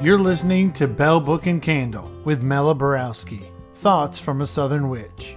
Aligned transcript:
You're 0.00 0.16
listening 0.16 0.72
to 0.74 0.86
Bell 0.86 1.18
Book 1.18 1.46
and 1.46 1.60
Candle 1.60 2.08
with 2.22 2.40
Mela 2.40 2.72
Borowski. 2.72 3.50
Thoughts 3.74 4.16
from 4.16 4.40
a 4.40 4.46
Southern 4.46 4.88
Witch. 4.88 5.34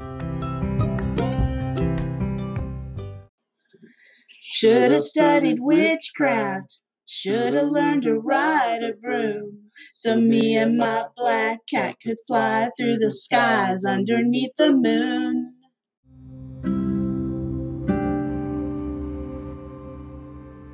Should 4.28 4.92
have 4.92 5.02
studied 5.02 5.58
witchcraft. 5.62 6.80
Should 7.08 7.56
have 7.56 7.70
learned 7.70 8.04
to 8.04 8.20
ride 8.20 8.84
a 8.84 8.94
broom. 8.94 9.72
So 9.96 10.16
me 10.22 10.56
and 10.56 10.78
my 10.78 11.06
black 11.18 11.62
cat 11.68 11.96
could 12.00 12.18
fly 12.28 12.70
through 12.78 12.98
the 12.98 13.10
skies 13.10 13.84
underneath 13.84 14.52
the 14.60 14.74
moon. 14.74 15.56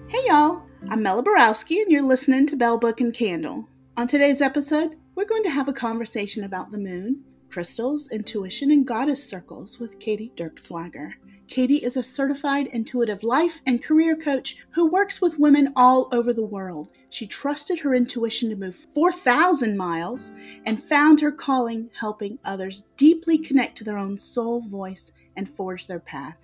Hey 0.09 0.27
y'all, 0.27 0.63
I'm 0.89 1.01
Mela 1.01 1.23
Borowski 1.23 1.79
and 1.79 1.89
you're 1.89 2.01
listening 2.01 2.47
to 2.47 2.57
Bell 2.57 2.77
Book 2.77 2.99
and 2.99 3.13
Candle. 3.13 3.69
On 3.97 4.05
today's 4.05 4.43
episode, 4.43 4.95
we're 5.15 5.25
going 5.25 5.41
to 5.41 5.49
have 5.49 5.67
a 5.67 5.73
conversation 5.73 6.43
about 6.43 6.69
the 6.69 6.77
moon, 6.77 7.23
crystals, 7.49 8.07
intuition, 8.11 8.69
and 8.69 8.85
goddess 8.85 9.27
circles 9.27 9.79
with 9.79 9.99
Katie 9.99 10.31
Dirkswager. 10.37 11.13
Katie 11.47 11.83
is 11.83 11.97
a 11.97 12.03
certified 12.03 12.67
intuitive 12.67 13.23
life 13.23 13.59
and 13.65 13.83
career 13.83 14.15
coach 14.15 14.57
who 14.69 14.85
works 14.85 15.19
with 15.19 15.39
women 15.39 15.73
all 15.75 16.09
over 16.11 16.31
the 16.31 16.45
world. 16.45 16.89
She 17.09 17.25
trusted 17.25 17.79
her 17.79 17.95
intuition 17.95 18.51
to 18.51 18.55
move 18.55 18.85
4,000 18.93 19.75
miles 19.75 20.31
and 20.67 20.83
found 20.83 21.19
her 21.21 21.31
calling 21.31 21.89
helping 21.99 22.37
others 22.45 22.83
deeply 22.97 23.39
connect 23.39 23.79
to 23.79 23.83
their 23.83 23.97
own 23.97 24.19
soul 24.19 24.61
voice 24.69 25.11
and 25.35 25.49
forge 25.49 25.87
their 25.87 26.01
path. 26.01 26.35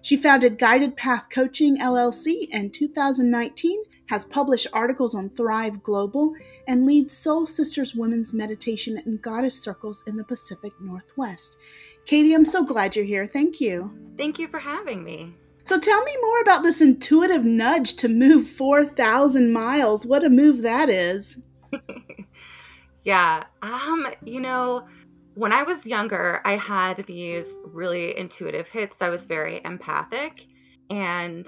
She 0.00 0.16
founded 0.16 0.58
Guided 0.58 0.96
Path 0.96 1.26
Coaching 1.28 1.76
LLC 1.76 2.48
in 2.50 2.70
2019, 2.70 3.82
has 4.08 4.24
published 4.24 4.66
articles 4.72 5.14
on 5.14 5.30
Thrive 5.30 5.82
Global, 5.82 6.34
and 6.68 6.84
leads 6.86 7.16
Soul 7.16 7.46
Sisters 7.46 7.94
Women's 7.94 8.34
Meditation 8.34 9.02
and 9.04 9.22
Goddess 9.22 9.60
Circles 9.60 10.04
in 10.06 10.16
the 10.16 10.24
Pacific 10.24 10.72
Northwest. 10.80 11.56
Katie, 12.04 12.34
I'm 12.34 12.44
so 12.44 12.64
glad 12.64 12.96
you're 12.96 13.04
here. 13.04 13.26
Thank 13.26 13.60
you. 13.60 13.90
Thank 14.16 14.38
you 14.38 14.48
for 14.48 14.58
having 14.58 15.04
me. 15.04 15.34
So 15.64 15.78
tell 15.78 16.02
me 16.02 16.16
more 16.20 16.40
about 16.40 16.62
this 16.62 16.80
intuitive 16.80 17.44
nudge 17.44 17.94
to 17.96 18.08
move 18.08 18.48
4,000 18.48 19.52
miles. 19.52 20.04
What 20.04 20.24
a 20.24 20.28
move 20.28 20.62
that 20.62 20.90
is. 20.90 21.38
yeah. 23.04 23.44
Um, 23.62 24.08
you 24.24 24.40
know, 24.40 24.86
when 25.34 25.52
I 25.52 25.62
was 25.62 25.86
younger, 25.86 26.40
I 26.44 26.56
had 26.56 26.98
these 27.06 27.58
really 27.64 28.16
intuitive 28.18 28.68
hits. 28.68 29.00
I 29.00 29.08
was 29.08 29.26
very 29.26 29.60
empathic. 29.64 30.46
And 30.90 31.46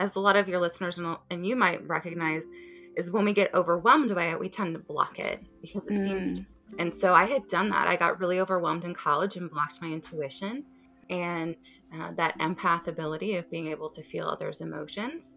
as 0.00 0.16
a 0.16 0.20
lot 0.20 0.36
of 0.36 0.48
your 0.48 0.60
listeners 0.60 1.00
and 1.30 1.46
you 1.46 1.56
might 1.56 1.86
recognize, 1.86 2.44
is 2.96 3.10
when 3.10 3.24
we 3.24 3.32
get 3.32 3.54
overwhelmed 3.54 4.14
by 4.14 4.26
it, 4.26 4.38
we 4.38 4.48
tend 4.48 4.74
to 4.74 4.78
block 4.80 5.18
it 5.18 5.44
because 5.60 5.88
it 5.88 5.94
mm. 5.94 6.04
seems. 6.04 6.40
And 6.78 6.92
so 6.92 7.14
I 7.14 7.24
had 7.24 7.46
done 7.46 7.70
that. 7.70 7.86
I 7.86 7.96
got 7.96 8.20
really 8.20 8.40
overwhelmed 8.40 8.84
in 8.84 8.94
college 8.94 9.36
and 9.36 9.50
blocked 9.50 9.80
my 9.80 9.88
intuition 9.88 10.64
and 11.10 11.56
uh, 11.94 12.12
that 12.16 12.38
empath 12.38 12.88
ability 12.88 13.36
of 13.36 13.50
being 13.50 13.68
able 13.68 13.90
to 13.90 14.02
feel 14.02 14.26
others' 14.26 14.60
emotions. 14.60 15.34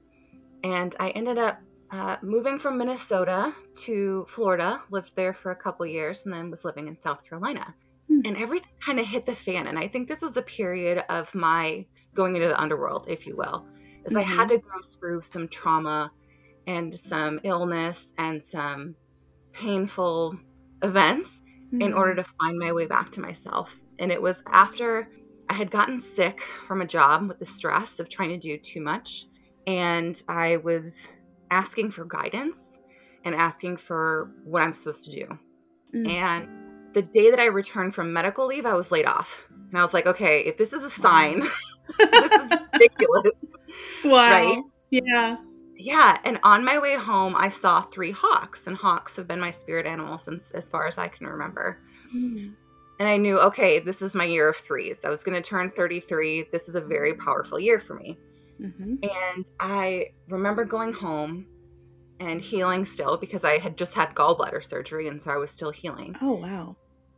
And 0.64 0.96
I 1.00 1.10
ended 1.10 1.38
up 1.38 1.60
uh, 1.92 2.18
moving 2.22 2.60
from 2.60 2.78
Minnesota 2.78 3.54
to 3.84 4.26
Florida, 4.30 4.82
lived 4.90 5.16
there 5.16 5.34
for 5.34 5.52
a 5.52 5.56
couple 5.56 5.86
years, 5.86 6.26
and 6.26 6.34
then 6.34 6.50
was 6.50 6.66
living 6.66 6.88
in 6.88 6.96
South 6.96 7.24
Carolina. 7.28 7.74
Hmm. 8.08 8.22
And 8.26 8.38
everything 8.38 8.72
kind 8.80 9.00
of 9.00 9.06
hit 9.06 9.26
the 9.26 9.36
fan. 9.36 9.68
And 9.68 9.78
I 9.78 9.88
think 9.88 10.08
this 10.08 10.22
was 10.22 10.38
a 10.38 10.42
period 10.42 11.04
of 11.10 11.34
my 11.36 11.86
going 12.14 12.36
into 12.36 12.48
the 12.48 12.60
underworld, 12.60 13.06
if 13.08 13.28
you 13.28 13.36
will, 13.36 13.68
as 14.08 14.14
mm-hmm. 14.14 14.18
I 14.18 14.24
had 14.24 14.48
mm-hmm. 14.48 14.56
to 14.56 14.64
go 14.64 14.82
through 14.82 15.22
some 15.22 15.48
trauma 15.48 16.12
and 16.66 16.94
some 16.94 17.40
illness 17.44 18.14
and 18.18 18.42
some 18.44 18.96
painful 19.54 20.38
events 20.82 21.30
mm-hmm. 21.68 21.82
in 21.82 21.94
order 21.94 22.16
to 22.16 22.24
find 22.24 22.58
my 22.58 22.72
way 22.74 22.88
back 22.88 23.12
to 23.12 23.22
myself. 23.22 23.80
And 24.00 24.12
it 24.12 24.22
was 24.22 24.42
after 24.46 25.10
I 25.50 25.54
had 25.54 25.72
gotten 25.72 26.00
sick 26.00 26.42
from 26.68 26.82
a 26.82 26.86
job 26.86 27.28
with 27.28 27.40
the 27.40 27.46
stress 27.46 28.00
of 28.00 28.10
trying 28.10 28.30
to 28.30 28.38
do 28.38 28.58
too 28.58 28.82
much. 28.82 29.26
And 29.66 30.22
I 30.28 30.58
was 30.58 31.08
asking 31.50 31.92
for 31.92 32.06
guidance 32.06 32.80
and 33.24 33.36
asking 33.36 33.78
for 33.78 34.32
what 34.44 34.64
I'm 34.64 34.74
supposed 34.74 35.06
to 35.06 35.12
do. 35.12 35.40
Mm-hmm. 35.94 36.08
And 36.08 36.94
the 36.94 37.02
day 37.02 37.32
that 37.32 37.40
I 37.40 37.46
returned 37.46 37.96
from 37.96 38.14
medical 38.14 38.48
leave, 38.48 38.66
I 38.66 38.74
was 38.74 38.92
laid 38.92 39.06
off. 39.06 39.48
And 39.70 39.78
I 39.78 39.82
was 39.82 39.94
like, 39.94 40.08
okay, 40.08 40.42
if 40.42 40.58
this 40.58 40.74
is 40.74 40.84
a 40.84 40.90
sign, 40.90 41.42
this 41.98 42.32
is 42.32 42.52
ridiculous. 42.74 43.32
Wow. 44.04 44.30
Right? 44.30 44.64
Yeah. 44.92 45.38
Yeah. 45.76 46.18
And 46.24 46.40
on 46.44 46.64
my 46.64 46.80
way 46.80 46.96
home, 46.96 47.36
I 47.36 47.50
saw 47.50 47.82
three 47.82 48.12
hawks, 48.12 48.68
and 48.68 48.76
hawks 48.76 49.16
have 49.16 49.28
been 49.28 49.40
my 49.40 49.52
spirit 49.52 49.86
animal 49.86 50.18
since 50.18 50.52
as 50.52 50.70
far 50.70 50.88
as 50.88 50.98
I 50.98 51.08
can 51.08 51.28
remember. 51.28 51.80
Mm. 52.16 52.54
And 53.00 53.08
I 53.08 53.18
knew, 53.18 53.40
okay, 53.40 53.80
this 53.80 54.02
is 54.02 54.16
my 54.16 54.24
year 54.24 54.50
of 54.50 54.56
threes. 54.56 55.06
I 55.06 55.10
was 55.10 55.24
going 55.24 55.42
to 55.42 55.48
turn 55.48 55.72
33. 55.72 56.46
This 56.52 56.68
is 56.68 56.76
a 56.76 56.82
very 56.82 57.14
powerful 57.14 57.60
year 57.60 57.80
for 57.80 57.94
me. 57.94 58.18
Mm-hmm. 58.60 58.96
And 59.04 59.46
I 59.60 60.08
remember 60.30 60.66
going 60.66 60.94
home 60.94 61.46
and 62.20 62.42
healing 62.42 62.86
still 62.86 63.18
because 63.18 63.46
I 63.46 63.60
had 63.60 63.78
just 63.78 63.94
had 63.94 64.16
gallbladder 64.16 64.66
surgery. 64.66 65.10
And 65.10 65.22
so 65.22 65.32
I 65.32 65.38
was 65.38 65.52
still 65.52 65.70
healing. 65.70 66.16
Oh, 66.22 66.34
wow 66.34 66.76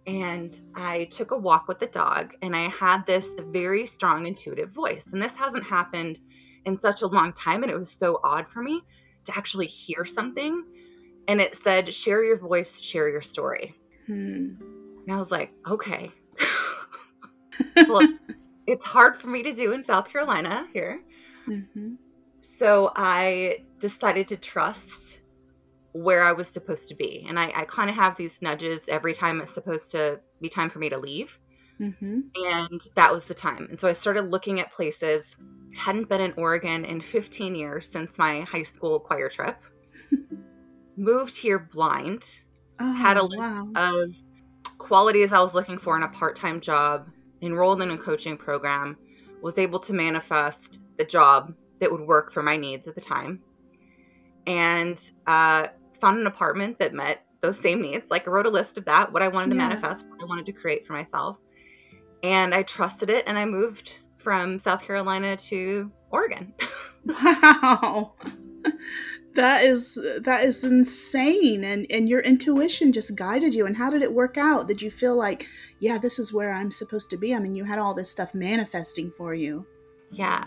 and 0.10 0.60
I 0.76 1.06
took 1.06 1.32
a 1.32 1.38
walk 1.38 1.68
with 1.68 1.78
the 1.78 1.86
dog 1.86 2.34
and 2.42 2.56
I 2.56 2.70
had 2.70 3.06
this 3.06 3.36
very 3.38 3.86
strong 3.86 4.26
intuitive 4.26 4.72
voice. 4.72 5.12
And 5.14 5.22
this 5.22 5.36
hasn't 5.36 5.64
happened 5.64 6.20
in 6.66 6.80
such 6.80 7.02
a 7.02 7.08
long 7.08 7.34
time 7.34 7.64
and 7.64 7.72
it 7.72 7.78
was 7.78 7.92
so 7.92 8.20
odd 8.24 8.48
for 8.48 8.62
me 8.62 8.82
to 9.26 9.38
actually 9.38 9.68
hear 9.68 10.06
something 10.06 10.64
and 11.28 11.40
it 11.40 11.56
said 11.56 11.94
share 11.94 12.24
your 12.24 12.38
voice, 12.38 12.82
share 12.82 13.10
your 13.10 13.22
story. 13.22 13.76
Hmm. 14.08 14.56
And 15.06 15.12
I 15.12 15.18
was 15.18 15.32
like, 15.32 15.52
okay. 15.68 16.12
well, 17.88 18.08
it's 18.68 18.86
hard 18.86 19.18
for 19.18 19.28
me 19.28 19.44
to 19.44 19.54
do 19.54 19.74
in 19.74 19.84
South 19.84 20.10
Carolina 20.10 20.68
here. 20.74 21.02
Mm-hmm. 21.48 21.96
So 22.42 22.92
I 22.96 23.66
decided 23.80 24.30
to 24.30 24.38
trust 24.38 25.20
where 25.92 26.24
I 26.24 26.34
was 26.34 26.48
supposed 26.48 26.90
to 26.90 26.96
be. 26.96 27.26
And 27.28 27.40
I, 27.40 27.52
I 27.56 27.66
kind 27.66 27.90
of 27.90 27.96
have 27.96 28.16
these 28.16 28.42
nudges 28.42 28.88
every 28.90 29.14
time 29.14 29.42
it's 29.42 29.54
supposed 29.54 29.92
to 29.92 30.20
be 30.40 30.50
time 30.50 30.70
for 30.70 30.80
me 30.80 30.90
to 30.90 30.98
leave. 30.98 31.40
Mm-hmm. 31.80 32.20
And 32.36 32.82
that 32.96 33.12
was 33.12 33.26
the 33.26 33.34
time. 33.34 33.68
And 33.70 33.80
so 33.80 33.88
I 33.88 33.94
started 33.94 34.32
looking 34.32 34.60
at 34.60 34.72
places. 34.72 35.36
Hadn't 35.76 36.10
been 36.10 36.22
in 36.22 36.34
Oregon 36.34 36.86
in 36.86 37.00
15 37.00 37.56
years 37.56 37.88
since 37.88 38.18
my 38.18 38.42
high 38.42 38.64
school 38.64 39.00
choir 39.00 39.30
trip. 39.30 39.58
Moved 40.98 41.38
here 41.38 41.60
blind. 41.60 42.40
Oh, 42.80 42.94
had 42.94 43.18
a 43.18 43.24
list 43.24 43.40
wow. 43.40 43.72
of 43.76 44.16
qualities 44.78 45.32
I 45.32 45.42
was 45.42 45.54
looking 45.54 45.78
for 45.78 45.96
in 45.96 46.04
a 46.04 46.08
part 46.08 46.36
time 46.36 46.60
job, 46.60 47.10
enrolled 47.42 47.82
in 47.82 47.92
a 47.92 47.98
coaching 47.98 48.38
program, 48.38 48.98
was 49.42 49.58
able 49.58 49.80
to 49.80 49.94
manifest 49.94 50.82
the 50.98 51.06
job 51.06 51.54
that 51.80 51.92
would 51.92 52.02
work 52.02 52.32
for 52.32 52.44
my 52.44 52.58
needs 52.58 52.88
at 52.88 52.96
the 52.96 53.02
time. 53.02 53.42
And 54.48 55.00
uh, 55.28 55.68
found 56.00 56.20
an 56.20 56.28
apartment 56.28 56.80
that 56.80 56.94
met 56.94 57.24
those 57.42 57.60
same 57.60 57.82
needs. 57.82 58.10
Like 58.10 58.28
I 58.28 58.32
wrote 58.32 58.46
a 58.46 58.50
list 58.50 58.78
of 58.78 58.86
that, 58.86 59.14
what 59.14 59.22
I 59.22 59.28
wanted 59.28 59.52
to 59.52 59.56
yeah. 59.56 59.70
manifest, 59.70 60.06
what 60.08 60.22
I 60.22 60.26
wanted 60.26 60.46
to 60.48 60.54
create 60.54 60.86
for 60.86 60.94
myself. 60.94 61.38
And 62.24 62.54
I 62.54 62.64
trusted 62.64 63.10
it 63.10 63.26
and 63.28 63.38
I 63.38 63.46
moved 63.46 64.00
from 64.18 64.60
South 64.60 64.84
Carolina 64.84 65.38
to 65.38 65.92
Oregon. 66.10 66.54
wow. 67.06 68.14
That 69.36 69.64
is 69.64 69.98
that 70.22 70.44
is 70.44 70.64
insane 70.64 71.64
and 71.64 71.86
and 71.92 72.10
your 72.10 72.20
intuition 72.20 72.92
just 72.92 73.16
guided 73.16 73.54
you 73.54 73.68
and 73.68 73.78
how 73.78 73.90
did 73.90 74.02
it 74.02 74.12
work 74.12 74.38
out? 74.38 74.68
Did 74.68 74.82
you 74.82 74.90
feel 74.90 75.16
like, 75.16 75.46
yeah, 75.80 75.98
this 76.00 76.18
is 76.18 76.34
where 76.34 76.52
I'm 76.52 76.72
supposed 76.72 77.12
to 77.12 77.18
be? 77.18 77.34
I 77.34 77.40
mean, 77.40 77.56
you 77.56 77.64
had 77.64 77.80
all 77.80 77.94
this 77.94 78.10
stuff 78.10 78.34
manifesting 78.34 79.12
for 79.16 79.34
you. 79.34 79.66
Yeah. 80.12 80.46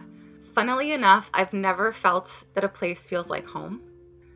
Funnily 0.53 0.93
enough, 0.93 1.31
I've 1.33 1.53
never 1.53 1.93
felt 1.93 2.45
that 2.55 2.65
a 2.65 2.69
place 2.69 3.07
feels 3.07 3.31
like 3.31 3.47
home. 3.47 3.81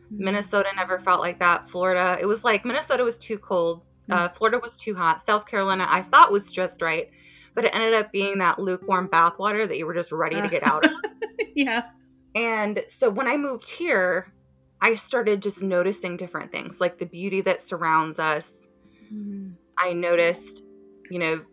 Mm-hmm. 0.07 0.25
Minnesota 0.25 0.69
never 0.75 0.99
felt 0.99 1.21
like 1.21 1.41
that. 1.41 1.69
Florida, 1.69 2.17
it 2.21 2.27
was 2.27 2.45
like 2.45 2.65
Minnesota 2.65 3.05
was 3.05 3.19
too 3.19 3.39
cold. 3.39 3.83
Uh, 4.11 4.29
mm. 4.29 4.37
Florida 4.37 4.59
was 4.63 4.79
too 4.79 4.95
hot. 4.95 5.21
South 5.21 5.47
Carolina, 5.47 5.87
I 5.89 6.03
thought 6.03 6.31
was 6.31 6.51
just 6.51 6.81
right, 6.81 7.11
but 7.57 7.65
it 7.65 7.75
ended 7.75 7.95
up 7.95 8.13
being 8.13 8.39
that 8.39 8.61
lukewarm 8.61 9.09
bathwater 9.09 9.67
that 9.67 9.77
you 9.77 9.87
were 9.87 9.95
just 9.95 10.13
ready 10.13 10.41
to 10.41 10.49
get 10.49 10.63
out 10.63 10.85
of. 10.85 10.93
yeah. 11.57 11.89
And 12.37 12.85
so 12.89 13.11
when 13.11 13.27
I 13.27 13.37
moved 13.37 13.69
here, 13.69 14.33
I 14.81 14.95
started 14.95 15.43
just 15.43 15.63
noticing 15.63 16.17
different 16.17 16.53
things, 16.53 16.81
like 16.81 16.99
the 16.99 17.07
beauty 17.07 17.41
that 17.41 17.61
surrounds 17.61 18.21
us. 18.21 18.69
Mm-hmm. 19.13 19.55
I 19.77 19.95
noticed, 19.95 20.63
you 21.11 21.19
know, 21.19 21.45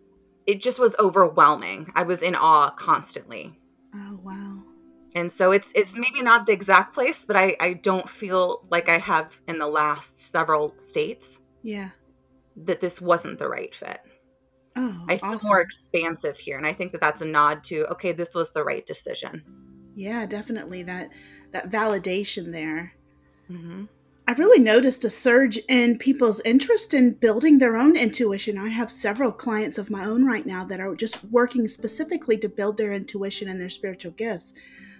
it 0.46 0.62
just 0.62 0.78
was 0.78 0.96
overwhelming. 1.00 1.92
I 1.96 2.04
was 2.04 2.22
in 2.22 2.36
awe 2.36 2.70
constantly. 2.70 3.58
Oh, 3.96 4.20
wow 4.22 4.64
and 5.16 5.32
so 5.32 5.52
it's 5.52 5.72
it's 5.76 5.96
maybe 5.96 6.22
not 6.22 6.46
the 6.46 6.52
exact 6.52 6.94
place 6.94 7.26
but 7.26 7.36
i 7.36 7.56
i 7.60 7.74
don't 7.74 8.08
feel 8.08 8.64
like 8.70 8.90
i 8.90 8.98
have 8.98 9.38
in 9.48 9.60
the 9.60 9.68
last 9.68 10.32
several 10.32 10.74
states 10.78 11.40
yeah 11.62 11.90
that 12.56 12.82
this 12.82 13.02
wasn't 13.02 13.38
the 13.40 13.48
right 13.48 13.74
fit 13.74 14.02
oh 14.76 15.06
i 15.10 15.18
feel 15.18 15.36
awesome. 15.36 15.48
more 15.48 15.62
expansive 15.62 16.38
here 16.38 16.58
and 16.58 16.66
i 16.66 16.74
think 16.74 16.92
that 16.92 17.02
that's 17.02 17.22
a 17.22 17.26
nod 17.26 17.64
to 17.64 17.86
okay 17.86 18.12
this 18.12 18.34
was 18.34 18.52
the 18.52 18.64
right 18.64 18.86
decision 18.86 19.44
yeah 19.96 20.26
definitely 20.26 20.84
that 20.84 21.10
that 21.52 21.70
validation 21.70 22.52
there 22.52 22.94
mm-hmm. 23.50 23.86
I've 24.26 24.40
really 24.40 24.60
noticed 24.60 25.04
a 25.04 25.10
surge 25.10 25.58
in 25.68 25.98
people's 25.98 26.40
interest 26.46 26.94
in 26.94 27.12
building 27.16 27.60
their 27.60 27.76
own 27.76 27.98
intuition. 27.98 28.58
I 28.58 28.70
have 28.70 28.90
several 28.90 29.34
clients 29.34 29.78
of 29.78 29.90
my 29.90 30.06
own 30.06 30.26
right 30.26 30.46
now 30.46 30.64
that 30.66 30.80
are 30.80 30.96
just 30.96 31.24
working 31.26 31.68
specifically 31.68 32.38
to 32.38 32.48
build 32.48 32.78
their 32.78 32.94
intuition 32.94 33.50
and 33.50 33.60
their 33.60 33.68
spiritual 33.68 34.14
gifts. 34.14 34.54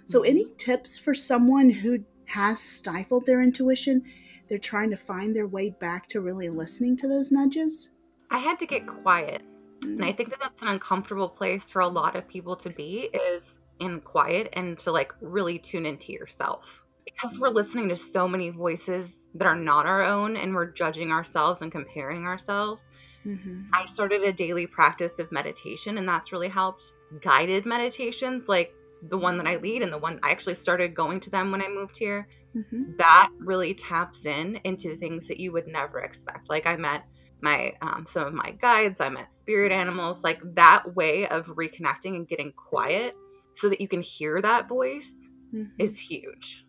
So, 0.04 0.22
any 0.22 0.52
tips 0.58 0.98
for 0.98 1.14
someone 1.14 1.70
who 1.70 2.00
has 2.26 2.60
stifled 2.60 3.24
their 3.24 3.40
intuition? 3.40 4.04
They're 4.48 4.58
trying 4.58 4.90
to 4.90 4.96
find 4.96 5.34
their 5.34 5.46
way 5.46 5.70
back 5.70 6.06
to 6.08 6.20
really 6.20 6.50
listening 6.50 6.96
to 6.98 7.08
those 7.08 7.32
nudges? 7.32 7.90
I 8.30 8.38
had 8.38 8.58
to 8.58 8.66
get 8.66 8.86
quiet. 8.86 9.40
Mm-hmm. 9.84 10.02
And 10.02 10.04
I 10.04 10.12
think 10.12 10.30
that 10.30 10.40
that's 10.40 10.62
an 10.62 10.68
uncomfortable 10.68 11.28
place 11.28 11.70
for 11.70 11.80
a 11.80 11.88
lot 11.88 12.16
of 12.16 12.28
people 12.28 12.56
to 12.56 12.70
be 12.70 13.10
is 13.12 13.58
in 13.80 14.00
quiet 14.00 14.50
and 14.52 14.78
to 14.78 14.92
like 14.92 15.12
really 15.20 15.58
tune 15.58 15.84
into 15.84 16.12
yourself 16.12 16.84
because 17.04 17.38
we're 17.38 17.50
listening 17.50 17.88
to 17.88 17.96
so 17.96 18.26
many 18.26 18.50
voices 18.50 19.28
that 19.34 19.46
are 19.46 19.56
not 19.56 19.86
our 19.86 20.02
own 20.02 20.36
and 20.36 20.54
we're 20.54 20.70
judging 20.70 21.12
ourselves 21.12 21.62
and 21.62 21.70
comparing 21.70 22.24
ourselves. 22.24 22.88
Mm-hmm. 23.26 23.62
I 23.72 23.86
started 23.86 24.22
a 24.22 24.32
daily 24.32 24.66
practice 24.66 25.18
of 25.18 25.32
meditation, 25.32 25.98
and 25.98 26.08
that's 26.08 26.32
really 26.32 26.48
helped. 26.48 26.92
Guided 27.20 27.64
meditations, 27.64 28.48
like 28.48 28.74
the 29.08 29.18
one 29.18 29.38
that 29.38 29.46
I 29.46 29.56
lead 29.56 29.82
and 29.82 29.92
the 29.92 29.98
one 29.98 30.20
I 30.22 30.30
actually 30.30 30.56
started 30.56 30.94
going 30.94 31.20
to 31.20 31.30
them 31.30 31.50
when 31.50 31.62
I 31.62 31.68
moved 31.68 31.96
here, 31.96 32.26
mm-hmm. 32.54 32.96
that 32.98 33.30
really 33.38 33.74
taps 33.74 34.26
in 34.26 34.60
into 34.64 34.96
things 34.96 35.28
that 35.28 35.40
you 35.40 35.52
would 35.52 35.66
never 35.66 36.00
expect. 36.00 36.50
Like 36.50 36.66
I 36.66 36.76
met 36.76 37.04
my 37.44 37.74
um, 37.80 38.06
some 38.06 38.26
of 38.26 38.34
my 38.34 38.50
guides, 38.60 39.00
I 39.00 39.10
met 39.10 39.32
spirit 39.32 39.70
animals. 39.70 40.24
Like 40.24 40.40
that 40.54 40.96
way 40.96 41.28
of 41.28 41.46
reconnecting 41.46 42.16
and 42.16 42.26
getting 42.26 42.52
quiet 42.52 43.14
so 43.52 43.68
that 43.68 43.80
you 43.80 43.86
can 43.86 44.02
hear 44.02 44.42
that 44.42 44.68
voice 44.68 45.28
mm-hmm. 45.54 45.70
is 45.78 45.98
huge. 45.98 46.66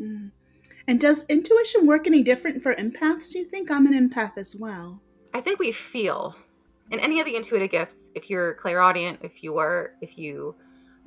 Mm. 0.00 0.32
And 0.88 1.00
does 1.00 1.24
intuition 1.28 1.86
work 1.86 2.06
any 2.06 2.22
different 2.22 2.62
for 2.62 2.74
empaths? 2.74 3.32
Do 3.32 3.38
you 3.38 3.44
think 3.44 3.70
I'm 3.70 3.86
an 3.86 4.10
empath 4.10 4.36
as 4.36 4.56
well? 4.58 5.00
I 5.32 5.40
think 5.40 5.58
we 5.58 5.72
feel 5.72 6.34
in 6.90 7.00
any 7.00 7.20
of 7.20 7.26
the 7.26 7.36
intuitive 7.36 7.70
gifts. 7.70 8.10
If 8.14 8.28
you're 8.28 8.54
clairaudient, 8.54 9.20
if 9.22 9.42
you 9.42 9.58
are, 9.58 9.92
if 10.00 10.18
you 10.18 10.56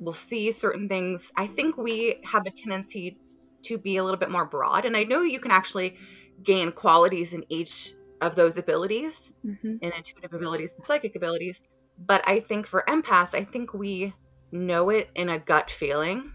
will 0.00 0.14
see 0.14 0.52
certain 0.52 0.88
things, 0.88 1.30
I 1.36 1.46
think 1.46 1.76
we 1.76 2.20
have 2.24 2.46
a 2.46 2.50
tendency 2.50 3.18
to 3.62 3.78
be 3.78 3.96
a 3.96 4.04
little 4.04 4.18
bit 4.18 4.30
more 4.30 4.46
broad. 4.46 4.84
And 4.84 4.96
I 4.96 5.04
know 5.04 5.20
you 5.22 5.40
can 5.40 5.50
actually 5.50 5.96
gain 6.42 6.72
qualities 6.72 7.32
in 7.32 7.44
each 7.48 7.94
of 8.20 8.34
those 8.34 8.58
abilities, 8.58 9.32
mm-hmm. 9.44 9.76
in 9.80 9.92
intuitive 9.92 10.32
abilities 10.32 10.74
and 10.76 10.86
psychic 10.86 11.16
abilities. 11.16 11.62
But 11.98 12.22
I 12.26 12.40
think 12.40 12.66
for 12.66 12.84
empaths, 12.88 13.34
I 13.34 13.44
think 13.44 13.74
we 13.74 14.12
know 14.52 14.90
it 14.90 15.10
in 15.14 15.28
a 15.28 15.38
gut 15.38 15.70
feeling. 15.70 16.32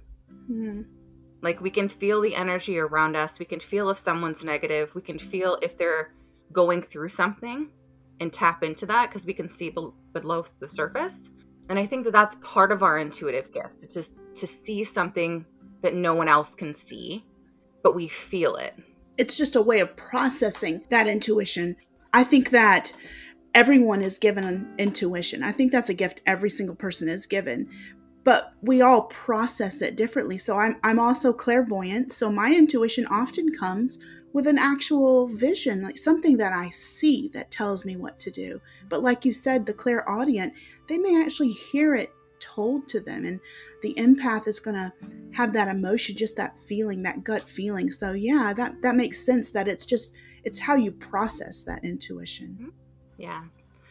Mm-hmm. 0.50 0.82
Like 1.42 1.62
we 1.62 1.70
can 1.70 1.90
feel 1.90 2.22
the 2.22 2.36
energy 2.36 2.80
around 2.80 3.16
us. 3.16 3.40
We 3.40 3.46
can 3.46 3.60
feel 3.60 3.90
if 3.90 3.98
someone's 3.98 4.44
negative. 4.44 4.96
We 4.96 5.02
can 5.02 5.20
feel 5.20 5.58
if 5.62 5.78
they're 5.78 6.14
going 6.52 6.82
through 6.82 7.10
something 7.10 7.72
and 8.20 8.32
tap 8.32 8.64
into 8.64 8.86
that 8.86 9.10
because 9.10 9.26
we 9.26 9.34
can 9.34 9.50
see 9.50 9.70
below 9.70 10.46
the 10.60 10.70
surface. 10.70 11.30
And 11.70 11.80
I 11.80 11.86
think 11.86 12.06
that 12.06 12.12
that's 12.12 12.36
part 12.42 12.72
of 12.72 12.84
our 12.84 12.98
intuitive 12.98 13.52
gifts. 13.52 13.84
It's 13.84 13.94
just 13.94 14.18
to 14.36 14.48
see 14.48 14.84
something 14.84 15.46
that 15.82 15.94
no 15.94 16.14
one 16.14 16.28
else 16.28 16.56
can 16.56 16.74
see, 16.74 17.26
but 17.84 17.96
we 17.96 18.08
feel 18.08 18.56
it. 18.56 18.74
It's 19.18 19.38
just 19.38 19.56
a 19.56 19.62
way 19.62 19.80
of 19.80 19.96
processing 19.96 20.84
that 20.90 21.08
intuition. 21.08 21.76
I 22.14 22.24
think 22.24 22.50
that 22.52 22.94
everyone 23.54 24.02
is 24.02 24.18
given 24.18 24.44
an 24.44 24.74
intuition. 24.78 25.44
I 25.44 25.52
think 25.52 25.72
that's 25.72 25.90
a 25.90 25.94
gift 25.94 26.22
every 26.26 26.50
single 26.50 26.76
person 26.76 27.08
is 27.10 27.26
given 27.26 27.70
but 28.24 28.54
we 28.62 28.82
all 28.82 29.04
process 29.04 29.82
it 29.82 29.96
differently. 29.96 30.38
So 30.38 30.58
I'm 30.58 30.78
I'm 30.84 31.00
also 31.00 31.34
clairvoyant, 31.34 32.12
so 32.12 32.32
my 32.32 32.54
intuition 32.54 33.06
often 33.08 33.52
comes 33.54 34.00
with 34.34 34.48
an 34.48 34.58
actual 34.58 35.28
vision, 35.28 35.84
like 35.84 35.98
something 35.98 36.38
that 36.38 36.54
I 36.54 36.70
see 36.72 37.30
that 37.34 37.52
tells 37.52 37.86
me 37.86 37.98
what 37.98 38.18
to 38.20 38.32
do. 38.32 38.60
But 38.90 39.04
like 39.04 39.26
you 39.26 39.34
said, 39.34 39.66
the 39.66 39.74
clairaudient, 39.74 40.54
they 40.90 40.98
may 40.98 41.22
actually 41.22 41.52
hear 41.52 41.94
it 41.94 42.12
told 42.44 42.88
to 42.90 43.00
them. 43.00 43.26
And 43.26 43.40
the 43.82 43.94
empath 43.96 44.48
is 44.48 44.60
going 44.60 44.76
to 44.76 44.94
have 45.32 45.54
that 45.54 45.68
emotion 45.68 46.16
just 46.16 46.36
that 46.36 46.58
feeling 46.60 47.04
that 47.04 47.24
gut 47.24 47.48
feeling. 47.48 47.92
So 47.92 48.12
yeah 48.12 48.54
that 48.54 48.82
that 48.82 48.96
makes 48.96 49.26
sense 49.26 49.52
that 49.52 49.68
it's 49.68 49.86
just 49.86 50.14
it's 50.44 50.60
how 50.60 50.76
you 50.76 50.92
process 50.92 51.64
that 51.64 51.84
intuition. 51.84 52.58
Mm-hmm. 52.60 52.70
yeah. 53.18 53.44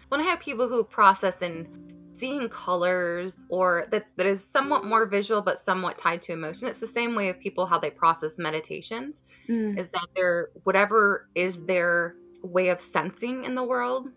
When 0.09 0.21
i 0.21 0.25
have 0.25 0.41
people 0.41 0.69
who 0.69 0.85
process 0.85 1.41
and 1.41 1.67
seeing 2.13 2.49
colors 2.49 3.45
or 3.49 3.87
that, 3.91 4.07
that 4.17 4.27
is 4.27 4.45
somewhat 4.45 4.85
more 4.85 5.07
visual 5.07 5.41
but 5.41 5.59
somewhat 5.59 5.97
tied 5.97 6.21
to 6.23 6.33
emotion 6.33 6.69
it's 6.69 6.81
the 6.81 6.87
same 6.87 7.15
way 7.15 7.31
of 7.31 7.41
people 7.41 7.67
how 7.67 7.79
they 7.79 7.91
process 7.91 8.39
meditations 8.39 9.23
mm. 9.49 9.79
is 9.79 9.91
that 9.93 10.07
their 10.15 10.51
whatever 10.65 11.29
is 11.35 11.65
their 11.65 12.15
way 12.43 12.69
of 12.69 12.81
sensing 12.81 13.45
in 13.45 13.55
the 13.55 13.63
world 13.63 14.09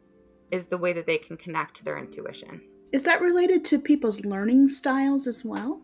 is 0.51 0.67
the 0.67 0.77
way 0.77 0.93
that 0.93 1.07
they 1.07 1.17
can 1.17 1.37
connect 1.37 1.75
to 1.75 1.85
their 1.85 1.97
intuition 1.97 2.61
is 2.95 3.03
that 3.03 3.21
related 3.21 3.65
to 3.65 3.79
people's 3.79 4.25
learning 4.25 4.67
styles 4.67 5.27
as 5.27 5.45
well 5.45 5.81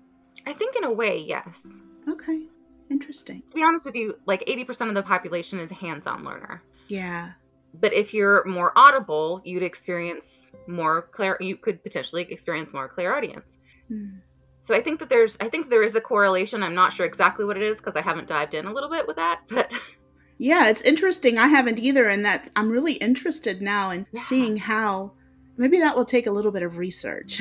i 0.48 0.54
think 0.54 0.76
in 0.76 0.84
a 0.84 0.92
way 0.92 1.18
yes 1.18 1.82
okay 2.10 2.48
interesting 2.90 3.42
to 3.48 3.54
be 3.54 3.64
honest 3.64 3.86
with 3.86 3.96
you 3.96 4.16
like 4.26 4.44
80% 4.46 4.90
of 4.90 4.96
the 4.96 5.04
population 5.04 5.60
is 5.60 5.72
a 5.72 5.76
hands-on 5.76 6.24
learner 6.24 6.62
yeah 6.88 7.32
but 7.74 7.94
if 7.94 8.14
you're 8.14 8.44
more 8.46 8.74
audible, 8.76 9.42
you'd 9.44 9.64
experience 9.64 10.52
more 10.68 11.04
clear. 11.04 11.38
You 11.40 11.56
could 11.56 11.84
potentially 11.84 12.24
experience 12.24 12.74
more 12.74 12.90
clairaudience. 12.90 13.58
Mm. 13.90 14.20
So 14.60 14.76
I 14.76 14.82
think 14.82 15.00
that 15.00 15.10
there's, 15.10 15.38
I 15.40 15.48
think 15.50 15.70
there 15.70 15.84
is 15.84 15.96
a 15.96 16.02
correlation. 16.02 16.64
I'm 16.64 16.76
not 16.76 16.94
sure 16.94 17.06
exactly 17.06 17.46
what 17.46 17.58
it 17.58 17.64
is 17.64 17.78
because 17.78 17.96
I 17.96 18.02
haven't 18.02 18.28
dived 18.28 18.54
in 18.54 18.66
a 18.66 18.74
little 18.74 18.90
bit 18.90 19.08
with 19.08 19.16
that, 19.16 19.42
but. 19.50 19.72
Yeah, 20.38 20.70
it's 20.70 20.82
interesting. 20.82 21.38
I 21.38 21.48
haven't 21.48 21.80
either, 21.80 22.10
and 22.10 22.26
that 22.26 22.50
I'm 22.56 22.70
really 22.70 22.94
interested 22.94 23.62
now 23.62 23.92
in 23.92 24.08
yeah. 24.12 24.22
seeing 24.22 24.58
how. 24.58 25.14
Maybe 25.62 25.78
that 25.78 25.96
will 25.96 26.06
take 26.06 26.26
a 26.26 26.32
little 26.32 26.52
bit 26.52 26.64
of 26.64 26.78
research. 26.78 27.40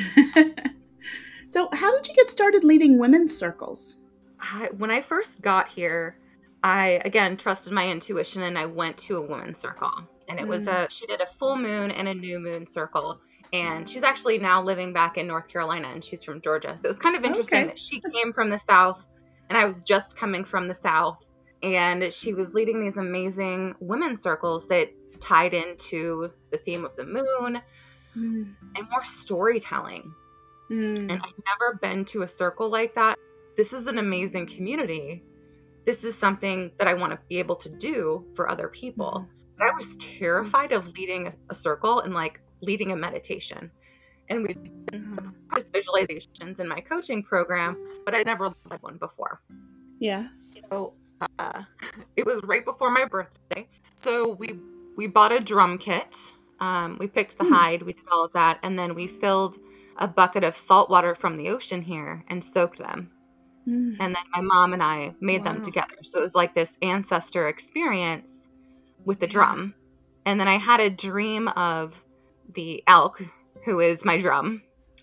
so, 1.50 1.70
how 1.72 1.96
did 1.96 2.06
you 2.06 2.14
get 2.14 2.28
started 2.28 2.64
leading 2.64 2.98
women's 2.98 3.34
circles? 3.34 3.96
I, 4.38 4.68
when 4.76 4.90
I 4.90 5.00
first 5.00 5.40
got 5.40 5.68
here, 5.68 6.18
I 6.62 7.00
again 7.02 7.38
trusted 7.38 7.72
my 7.72 7.88
intuition 7.88 8.42
and 8.42 8.58
I 8.58 8.66
went 8.66 8.98
to 8.98 9.16
a 9.16 9.22
women's 9.22 9.58
circle 9.58 9.90
and 10.28 10.38
it 10.38 10.46
was 10.46 10.66
mm. 10.66 10.86
a 10.86 10.90
she 10.90 11.06
did 11.06 11.22
a 11.22 11.26
full 11.26 11.56
moon 11.56 11.90
and 11.90 12.08
a 12.08 12.12
new 12.12 12.38
moon 12.38 12.66
circle 12.66 13.18
and 13.54 13.88
she's 13.88 14.02
actually 14.02 14.36
now 14.36 14.62
living 14.62 14.92
back 14.92 15.16
in 15.16 15.26
North 15.26 15.48
Carolina 15.48 15.88
and 15.88 16.04
she's 16.04 16.22
from 16.22 16.42
Georgia. 16.42 16.76
So 16.76 16.88
it 16.88 16.90
was 16.90 16.98
kind 16.98 17.16
of 17.16 17.24
interesting 17.24 17.60
okay. 17.60 17.68
that 17.68 17.78
she 17.78 18.02
came 18.12 18.34
from 18.34 18.50
the 18.50 18.58
south 18.58 19.08
and 19.48 19.56
I 19.56 19.64
was 19.64 19.82
just 19.82 20.18
coming 20.18 20.44
from 20.44 20.68
the 20.68 20.74
south 20.74 21.24
and 21.62 22.12
she 22.12 22.34
was 22.34 22.52
leading 22.52 22.82
these 22.82 22.98
amazing 22.98 23.76
women's 23.80 24.22
circles 24.22 24.68
that 24.68 24.90
tied 25.20 25.54
into 25.54 26.30
the 26.50 26.58
theme 26.58 26.84
of 26.84 26.94
the 26.96 27.06
moon 27.06 27.62
mm. 28.16 28.54
and 28.76 28.90
more 28.90 29.04
storytelling. 29.04 30.14
Mm. 30.70 31.10
And 31.10 31.12
I've 31.12 31.44
never 31.46 31.78
been 31.80 32.04
to 32.06 32.22
a 32.22 32.28
circle 32.28 32.70
like 32.70 32.94
that. 32.94 33.18
This 33.56 33.72
is 33.72 33.86
an 33.86 33.98
amazing 33.98 34.46
community. 34.46 35.22
This 35.84 36.04
is 36.04 36.16
something 36.16 36.72
that 36.78 36.86
I 36.86 36.94
want 36.94 37.12
to 37.12 37.18
be 37.28 37.38
able 37.38 37.56
to 37.56 37.68
do 37.68 38.24
for 38.34 38.50
other 38.50 38.68
people. 38.68 39.26
Mm. 39.26 39.40
I 39.60 39.74
was 39.76 39.96
terrified 39.96 40.72
of 40.72 40.96
leading 40.96 41.32
a, 41.48 41.54
circle 41.54 42.00
and 42.00 42.14
like 42.14 42.40
leading 42.62 42.92
a 42.92 42.96
meditation. 42.96 43.70
And 44.28 44.46
we've 44.46 44.86
done 44.86 45.12
some 45.14 45.34
visualizations 45.52 46.60
in 46.60 46.68
my 46.68 46.80
coaching 46.80 47.22
program, 47.22 47.76
but 48.04 48.14
I 48.14 48.22
never 48.22 48.46
led 48.70 48.80
one 48.80 48.96
before. 48.96 49.40
Yeah. 49.98 50.28
So 50.70 50.94
uh, 51.38 51.62
it 52.16 52.24
was 52.24 52.40
right 52.44 52.64
before 52.64 52.90
my 52.90 53.04
birthday. 53.04 53.68
So 53.96 54.32
we 54.32 54.58
we 54.96 55.06
bought 55.06 55.32
a 55.32 55.40
drum 55.40 55.78
kit. 55.78 56.32
Um, 56.60 56.96
we 57.00 57.06
picked 57.06 57.38
the 57.38 57.44
mm. 57.44 57.52
hide. 57.52 57.82
We 57.82 57.94
did 57.94 58.04
all 58.12 58.24
of 58.24 58.32
that, 58.32 58.58
and 58.62 58.78
then 58.78 58.94
we 58.94 59.06
filled 59.06 59.56
a 59.96 60.06
bucket 60.08 60.44
of 60.44 60.56
salt 60.56 60.90
water 60.90 61.14
from 61.14 61.36
the 61.36 61.50
ocean 61.50 61.82
here 61.82 62.24
and 62.28 62.44
soaked 62.44 62.78
them. 62.78 63.10
Mm. 63.68 63.96
And 64.00 64.14
then 64.14 64.22
my 64.32 64.40
mom 64.40 64.72
and 64.72 64.82
I 64.82 65.14
made 65.20 65.44
wow. 65.44 65.52
them 65.52 65.62
together. 65.62 65.96
So 66.02 66.18
it 66.18 66.22
was 66.22 66.34
like 66.34 66.54
this 66.54 66.76
ancestor 66.82 67.48
experience 67.48 68.48
with 69.04 69.20
the 69.20 69.26
drum. 69.26 69.74
And 70.24 70.38
then 70.38 70.48
I 70.48 70.56
had 70.56 70.80
a 70.80 70.90
dream 70.90 71.48
of 71.48 72.02
the 72.54 72.82
elk, 72.86 73.20
who 73.64 73.80
is 73.80 74.04
my 74.04 74.16
drum. 74.16 74.62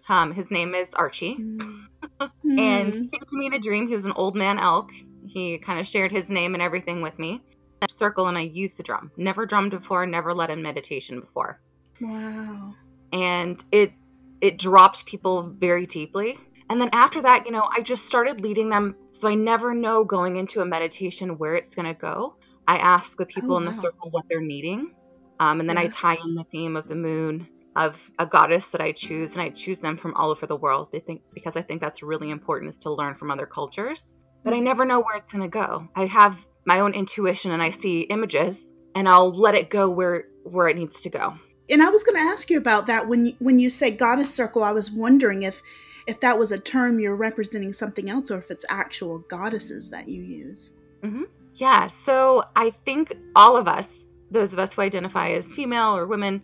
Um, 0.09 0.31
his 0.31 0.51
name 0.51 0.73
is 0.73 0.93
Archie. 0.93 1.37
Mm. 1.37 1.85
and 2.43 2.93
he 2.93 3.07
came 3.07 3.25
to 3.27 3.37
me 3.37 3.47
in 3.47 3.53
a 3.53 3.59
dream. 3.59 3.87
He 3.87 3.95
was 3.95 4.05
an 4.05 4.13
old 4.15 4.35
man 4.35 4.59
elk. 4.59 4.91
He 5.25 5.57
kind 5.57 5.79
of 5.79 5.87
shared 5.87 6.11
his 6.11 6.29
name 6.29 6.53
and 6.53 6.63
everything 6.63 7.01
with 7.01 7.17
me. 7.19 7.43
Circle 7.89 8.27
and 8.27 8.37
I 8.37 8.41
used 8.41 8.77
the 8.77 8.83
drum. 8.83 9.11
Never 9.17 9.45
drummed 9.45 9.71
before, 9.71 10.05
never 10.05 10.33
led 10.33 10.49
in 10.49 10.61
meditation 10.61 11.19
before. 11.19 11.59
Wow. 12.01 12.73
And 13.13 13.63
it 13.71 13.93
it 14.41 14.57
dropped 14.57 15.05
people 15.05 15.43
very 15.43 15.85
deeply. 15.85 16.37
And 16.69 16.81
then 16.81 16.89
after 16.91 17.21
that, 17.21 17.45
you 17.45 17.51
know, 17.51 17.69
I 17.71 17.81
just 17.81 18.05
started 18.05 18.41
leading 18.41 18.69
them. 18.69 18.95
So 19.13 19.27
I 19.27 19.35
never 19.35 19.73
know 19.73 20.03
going 20.03 20.35
into 20.35 20.61
a 20.61 20.65
meditation 20.65 21.37
where 21.37 21.55
it's 21.55 21.73
going 21.73 21.87
to 21.87 21.93
go. 21.93 22.35
I 22.67 22.77
ask 22.77 23.17
the 23.17 23.25
people 23.25 23.53
oh, 23.53 23.57
in 23.57 23.65
the 23.65 23.71
wow. 23.71 23.77
circle 23.77 24.09
what 24.09 24.25
they're 24.29 24.41
needing. 24.41 24.93
Um, 25.39 25.59
and 25.59 25.69
then 25.69 25.77
yeah. 25.77 25.83
I 25.83 25.87
tie 25.87 26.17
in 26.23 26.35
the 26.35 26.43
theme 26.43 26.75
of 26.75 26.87
the 26.87 26.95
moon 26.95 27.47
of 27.75 28.11
a 28.17 28.25
goddess 28.25 28.69
that 28.69 28.81
I 28.81 28.91
choose, 28.91 29.33
and 29.33 29.41
I 29.41 29.49
choose 29.49 29.79
them 29.79 29.97
from 29.97 30.15
all 30.15 30.31
over 30.31 30.47
the 30.47 30.57
world. 30.57 30.89
I 30.95 30.99
think 30.99 31.21
because 31.33 31.55
I 31.55 31.61
think 31.61 31.79
that's 31.79 32.01
really 32.01 32.31
important 32.31 32.69
is 32.69 32.79
to 32.79 32.91
learn 32.91 33.15
from 33.15 33.29
other 33.29 33.45
cultures. 33.45 34.13
But 34.43 34.53
I 34.53 34.57
mm. 34.57 34.63
never 34.63 34.83
know 34.83 34.99
where 34.99 35.15
it's 35.15 35.31
going 35.31 35.43
to 35.43 35.49
go. 35.49 35.87
I 35.95 36.05
have 36.05 36.45
my 36.67 36.81
own 36.81 36.93
intuition 36.93 37.51
and 37.51 37.63
I 37.63 37.71
see 37.71 38.01
images 38.01 38.73
and 38.93 39.07
I'll 39.07 39.31
let 39.31 39.55
it 39.55 39.69
go 39.69 39.89
where 39.89 40.25
where 40.43 40.67
it 40.67 40.75
needs 40.75 41.01
to 41.01 41.09
go. 41.09 41.33
And 41.69 41.81
I 41.81 41.89
was 41.89 42.03
going 42.03 42.15
to 42.15 42.29
ask 42.29 42.49
you 42.49 42.57
about 42.57 42.87
that 42.87 43.07
when 43.07 43.27
you, 43.27 43.35
when 43.39 43.57
you 43.57 43.69
say 43.69 43.89
goddess 43.89 44.33
circle. 44.33 44.63
I 44.63 44.71
was 44.71 44.91
wondering 44.91 45.43
if 45.43 45.63
if 46.07 46.19
that 46.19 46.37
was 46.37 46.51
a 46.51 46.59
term 46.59 46.99
you're 46.99 47.15
representing 47.15 47.73
something 47.73 48.09
else 48.09 48.31
or 48.31 48.37
if 48.37 48.51
it's 48.51 48.65
actual 48.69 49.19
goddesses 49.19 49.89
that 49.89 50.07
you 50.07 50.21
use. 50.21 50.73
Mm-hmm. 51.03 51.23
Yeah. 51.55 51.87
So 51.87 52.43
I 52.55 52.69
think 52.69 53.17
all 53.35 53.57
of 53.57 53.67
us, 53.67 53.89
those 54.29 54.53
of 54.53 54.59
us 54.59 54.73
who 54.73 54.81
identify 54.81 55.29
as 55.29 55.51
female 55.51 55.95
or 55.95 56.05
women, 56.05 56.43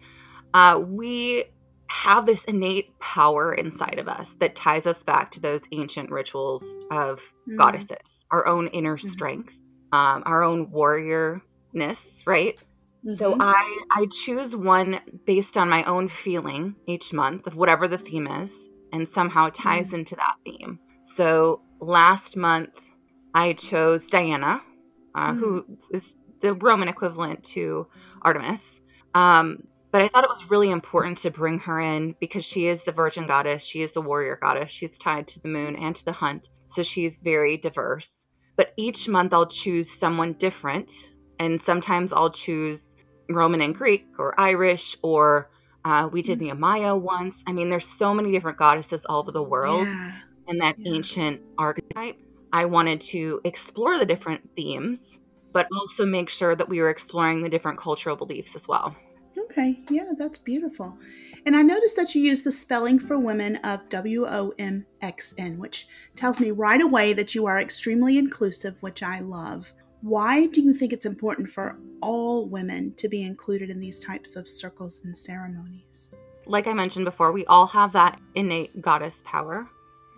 uh, 0.53 0.81
we 0.85 1.45
have 1.87 2.25
this 2.25 2.43
innate 2.45 2.97
power 2.99 3.53
inside 3.53 3.99
of 3.99 4.07
us 4.07 4.35
that 4.35 4.55
ties 4.55 4.85
us 4.85 5.03
back 5.03 5.31
to 5.31 5.39
those 5.39 5.63
ancient 5.71 6.09
rituals 6.09 6.77
of 6.91 7.19
mm-hmm. 7.19 7.57
goddesses, 7.57 8.25
our 8.31 8.47
own 8.47 8.67
inner 8.67 8.97
mm-hmm. 8.97 9.07
strength, 9.07 9.61
um, 9.93 10.23
our 10.25 10.43
own 10.43 10.71
warriorness, 10.71 12.25
right? 12.25 12.57
Mm-hmm. 13.05 13.15
So 13.15 13.37
I 13.39 13.83
I 13.91 14.07
choose 14.11 14.55
one 14.55 14.99
based 15.25 15.55
on 15.55 15.69
my 15.69 15.83
own 15.83 16.07
feeling 16.07 16.75
each 16.87 17.13
month 17.13 17.45
of 17.45 17.55
whatever 17.55 17.87
the 17.87 17.99
theme 17.99 18.27
is, 18.27 18.69
and 18.91 19.07
somehow 19.07 19.49
ties 19.49 19.87
mm-hmm. 19.87 19.97
into 19.97 20.15
that 20.15 20.35
theme. 20.43 20.79
So 21.03 21.61
last 21.79 22.35
month 22.35 22.79
I 23.35 23.53
chose 23.53 24.07
Diana, 24.07 24.61
uh, 25.13 25.27
mm-hmm. 25.27 25.39
who 25.39 25.77
is 25.91 26.15
the 26.41 26.55
Roman 26.55 26.87
equivalent 26.87 27.43
to 27.55 27.87
Artemis. 28.21 28.81
Um, 29.13 29.67
but 29.91 30.01
I 30.01 30.07
thought 30.07 30.23
it 30.23 30.29
was 30.29 30.49
really 30.49 30.71
important 30.71 31.19
to 31.19 31.29
bring 31.29 31.59
her 31.59 31.79
in 31.79 32.15
because 32.19 32.43
she 32.43 32.65
is 32.65 32.83
the 32.83 32.91
virgin 32.91 33.27
goddess, 33.27 33.63
she 33.63 33.83
is 33.83 33.93
the 33.93 34.01
warrior 34.01 34.39
goddess, 34.41 34.71
she's 34.71 34.97
tied 34.97 35.27
to 35.27 35.39
the 35.39 35.49
moon 35.49 35.75
and 35.75 35.95
to 35.95 36.03
the 36.03 36.11
hunt, 36.11 36.49
so 36.67 36.81
she's 36.81 37.21
very 37.21 37.57
diverse. 37.57 38.22
But 38.55 38.73
each 38.77 39.07
month 39.07 39.33
I'll 39.33 39.47
choose 39.47 39.89
someone 39.89 40.33
different, 40.33 41.09
and 41.39 41.59
sometimes 41.59 42.13
I'll 42.13 42.29
choose 42.29 42.95
Roman 43.29 43.61
and 43.61 43.73
Greek 43.73 44.05
or 44.19 44.39
Irish 44.39 44.95
or 45.01 45.49
uh, 45.85 46.09
we 46.11 46.21
did 46.21 46.39
mm. 46.39 46.43
Nehemiah 46.43 46.95
once. 46.95 47.43
I 47.45 47.51
mean, 47.51 47.69
there's 47.69 47.87
so 47.87 48.13
many 48.13 48.31
different 48.31 48.57
goddesses 48.57 49.05
all 49.05 49.19
over 49.19 49.31
the 49.31 49.43
world 49.43 49.85
yeah. 49.85 50.17
and 50.47 50.61
that 50.61 50.75
yeah. 50.77 50.93
ancient 50.93 51.41
archetype. 51.57 52.17
I 52.51 52.65
wanted 52.65 53.01
to 53.01 53.41
explore 53.43 53.97
the 53.97 54.05
different 54.05 54.51
themes, 54.55 55.19
but 55.51 55.67
also 55.75 56.05
make 56.05 56.29
sure 56.29 56.55
that 56.55 56.69
we 56.69 56.79
were 56.79 56.89
exploring 56.89 57.41
the 57.41 57.49
different 57.49 57.79
cultural 57.79 58.15
beliefs 58.15 58.55
as 58.55 58.67
well. 58.67 58.95
Okay, 59.37 59.81
yeah, 59.89 60.11
that's 60.17 60.37
beautiful. 60.37 60.97
And 61.45 61.55
I 61.55 61.61
noticed 61.61 61.95
that 61.97 62.15
you 62.15 62.21
use 62.21 62.41
the 62.41 62.51
spelling 62.51 62.99
for 62.99 63.19
women 63.19 63.57
of 63.57 63.89
W 63.89 64.25
O 64.25 64.53
M 64.57 64.85
X 65.01 65.33
N, 65.37 65.59
which 65.59 65.87
tells 66.15 66.39
me 66.39 66.51
right 66.51 66.81
away 66.81 67.13
that 67.13 67.35
you 67.35 67.45
are 67.45 67.59
extremely 67.59 68.17
inclusive, 68.17 68.81
which 68.81 69.03
I 69.03 69.19
love. 69.19 69.73
Why 70.01 70.47
do 70.47 70.61
you 70.61 70.73
think 70.73 70.93
it's 70.93 71.05
important 71.05 71.49
for 71.49 71.77
all 72.01 72.47
women 72.47 72.93
to 72.95 73.07
be 73.07 73.23
included 73.23 73.69
in 73.69 73.79
these 73.79 73.99
types 73.99 74.35
of 74.35 74.49
circles 74.49 75.01
and 75.03 75.17
ceremonies? 75.17 76.11
Like 76.45 76.67
I 76.67 76.73
mentioned 76.73 77.05
before, 77.05 77.31
we 77.31 77.45
all 77.45 77.67
have 77.67 77.93
that 77.93 78.19
innate 78.35 78.81
goddess 78.81 79.21
power. 79.25 79.67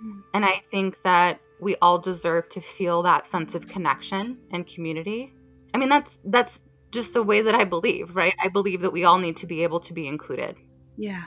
Mm. 0.03 0.21
And 0.33 0.45
I 0.45 0.61
think 0.71 1.01
that 1.03 1.39
we 1.59 1.75
all 1.81 1.99
deserve 1.99 2.49
to 2.49 2.61
feel 2.61 3.03
that 3.03 3.25
sense 3.25 3.55
of 3.55 3.67
connection 3.67 4.43
and 4.51 4.65
community. 4.67 5.33
I 5.73 5.77
mean, 5.77 5.89
that's 5.89 6.17
that's 6.25 6.61
just 6.91 7.13
the 7.13 7.23
way 7.23 7.41
that 7.41 7.55
I 7.55 7.63
believe, 7.63 8.15
right? 8.15 8.33
I 8.41 8.47
believe 8.47 8.81
that 8.81 8.93
we 8.93 9.05
all 9.05 9.19
need 9.19 9.37
to 9.37 9.47
be 9.47 9.63
able 9.63 9.79
to 9.81 9.93
be 9.93 10.07
included. 10.07 10.57
Yeah. 10.97 11.23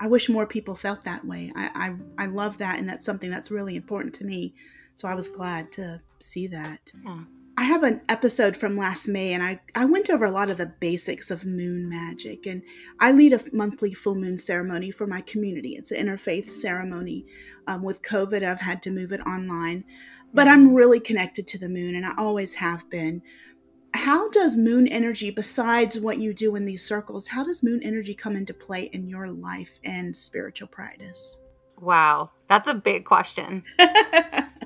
I 0.00 0.06
wish 0.06 0.28
more 0.28 0.46
people 0.46 0.76
felt 0.76 1.02
that 1.02 1.24
way. 1.24 1.52
I, 1.56 1.96
I, 2.18 2.24
I 2.24 2.26
love 2.26 2.58
that, 2.58 2.78
and 2.78 2.88
that's 2.88 3.04
something 3.04 3.30
that's 3.30 3.50
really 3.50 3.74
important 3.74 4.14
to 4.16 4.24
me. 4.24 4.54
So 4.94 5.08
I 5.08 5.14
was 5.14 5.28
glad 5.28 5.72
to 5.72 6.00
see 6.20 6.46
that. 6.48 6.92
Yeah. 7.04 7.24
I 7.56 7.64
have 7.64 7.82
an 7.82 8.02
episode 8.08 8.56
from 8.56 8.76
last 8.76 9.08
May, 9.08 9.32
and 9.32 9.42
I, 9.42 9.60
I 9.74 9.86
went 9.86 10.08
over 10.08 10.24
a 10.24 10.30
lot 10.30 10.50
of 10.50 10.58
the 10.58 10.72
basics 10.78 11.32
of 11.32 11.44
moon 11.44 11.88
magic. 11.88 12.46
And 12.46 12.62
I 13.00 13.10
lead 13.10 13.32
a 13.32 13.42
monthly 13.52 13.92
full 13.92 14.14
moon 14.14 14.38
ceremony 14.38 14.92
for 14.92 15.08
my 15.08 15.20
community. 15.22 15.70
It's 15.70 15.90
an 15.90 16.06
interfaith 16.06 16.48
ceremony. 16.48 17.26
Um, 17.66 17.82
with 17.82 18.02
COVID, 18.02 18.44
I've 18.44 18.60
had 18.60 18.80
to 18.82 18.92
move 18.92 19.10
it 19.10 19.20
online, 19.22 19.84
but 20.32 20.46
I'm 20.46 20.74
really 20.74 21.00
connected 21.00 21.48
to 21.48 21.58
the 21.58 21.68
moon, 21.68 21.96
and 21.96 22.06
I 22.06 22.12
always 22.16 22.54
have 22.54 22.88
been 22.88 23.22
how 23.98 24.30
does 24.30 24.56
moon 24.56 24.86
energy 24.86 25.28
besides 25.28 25.98
what 25.98 26.18
you 26.18 26.32
do 26.32 26.54
in 26.54 26.64
these 26.64 26.84
circles 26.84 27.26
how 27.26 27.42
does 27.42 27.64
moon 27.64 27.82
energy 27.82 28.14
come 28.14 28.36
into 28.36 28.54
play 28.54 28.84
in 28.92 29.08
your 29.08 29.28
life 29.28 29.78
and 29.84 30.16
spiritual 30.16 30.68
practice? 30.68 31.38
Wow 31.80 32.30
that's 32.48 32.68
a 32.68 32.74
big 32.74 33.04
question. 33.04 33.64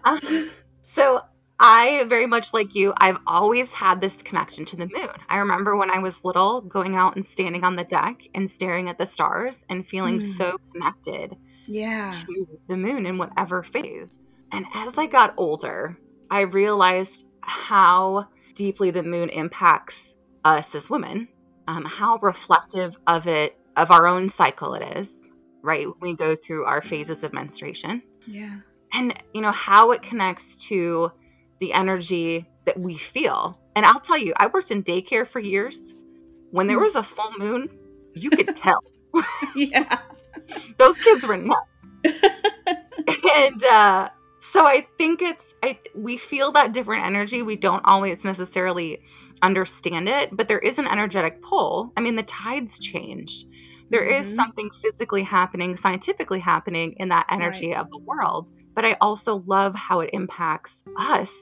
Um, 0.05 0.51
so 0.95 1.21
i 1.61 2.05
very 2.09 2.27
much 2.27 2.53
like 2.53 2.75
you 2.75 2.93
i've 2.97 3.21
always 3.25 3.73
had 3.73 4.01
this 4.01 4.21
connection 4.21 4.65
to 4.65 4.75
the 4.75 4.89
moon. 4.93 5.15
I 5.29 5.37
remember 5.37 5.77
when 5.77 5.93
i 5.93 6.01
was 6.01 6.25
little 6.25 6.61
going 6.61 6.97
out 6.97 7.15
and 7.15 7.25
standing 7.25 7.63
on 7.63 7.77
the 7.77 7.85
deck 7.85 8.27
and 8.35 8.51
staring 8.51 8.89
at 8.89 8.99
the 8.99 9.07
stars 9.07 9.65
and 9.69 9.87
feeling 9.87 10.19
mm. 10.19 10.37
so 10.37 10.59
connected 10.73 11.37
yeah. 11.67 12.11
to 12.11 12.47
the 12.67 12.77
moon 12.77 13.07
in 13.07 13.17
whatever 13.17 13.63
phase. 13.63 14.19
And 14.51 14.67
as 14.75 14.99
i 14.99 15.07
got 15.07 15.35
older 15.37 15.97
i 16.33 16.41
realized 16.41 17.27
how 17.43 18.27
deeply 18.55 18.91
the 18.91 19.03
moon 19.03 19.29
impacts 19.29 20.15
us 20.45 20.75
as 20.75 20.91
women, 20.91 21.29
um, 21.67 21.85
how 21.85 22.19
reflective 22.19 22.97
of 23.07 23.27
it, 23.27 23.57
of 23.77 23.91
our 23.91 24.07
own 24.07 24.29
cycle 24.29 24.75
it 24.75 24.97
is, 24.99 25.21
right? 25.63 25.87
When 25.87 26.13
We 26.13 26.15
go 26.15 26.35
through 26.35 26.65
our 26.65 26.83
phases 26.83 27.25
of 27.25 27.33
menstruation. 27.33 28.03
Yeah. 28.27 28.59
And, 28.93 29.15
you 29.33 29.41
know, 29.41 29.53
how 29.53 29.93
it 29.93 30.03
connects 30.03 30.57
to 30.69 31.13
the 31.61 31.73
energy 31.73 32.47
that 32.65 32.79
we 32.79 32.95
feel. 32.95 33.59
And 33.75 33.87
I'll 33.87 34.01
tell 34.01 34.19
you, 34.19 34.35
I 34.37 34.49
worked 34.49 34.71
in 34.71 34.83
daycare 34.83 35.27
for 35.27 35.41
years. 35.41 35.95
When 36.51 36.67
there 36.67 36.79
was 36.79 36.97
a 36.97 37.03
full 37.03 37.33
moon, 37.39 37.71
you 38.15 38.31
could 38.31 38.55
tell. 38.57 38.83
yeah. 39.55 39.99
Those 40.77 40.97
kids 40.99 41.27
were 41.27 41.37
nuts. 41.37 41.87
and 42.05 43.65
uh, 43.65 44.09
so 44.53 44.67
I 44.67 44.87
think 44.99 45.23
it's 45.23 45.55
I 45.63 45.79
we 45.95 46.19
feel 46.19 46.53
that 46.53 46.73
different 46.73 47.07
energy. 47.07 47.43
We 47.43 47.57
don't 47.57 47.83
always 47.87 48.23
necessarily 48.23 49.03
understand 49.41 50.11
it, 50.11 50.29
but 50.31 50.47
there 50.47 50.59
is 50.59 50.79
an 50.79 50.87
energetic 50.87 51.43
pull. 51.43 51.91
I 51.97 52.03
mean, 52.03 52.17
the 52.17 52.23
tides 52.23 52.79
change. 52.79 53.47
There 53.89 54.03
mm-hmm. 54.03 54.31
is 54.31 54.37
something 54.37 54.71
physically 54.71 55.23
happening, 55.23 55.77
scientifically 55.77 56.39
happening 56.39 56.97
in 56.99 57.09
that 57.09 57.27
energy 57.31 57.71
right. 57.71 57.79
of 57.79 57.91
the 57.91 57.99
world. 57.99 58.53
But 58.75 58.85
I 58.85 58.99
also 59.01 59.43
love 59.47 59.75
how 59.75 60.01
it 60.01 60.11
impacts 60.13 60.85
us 60.99 61.35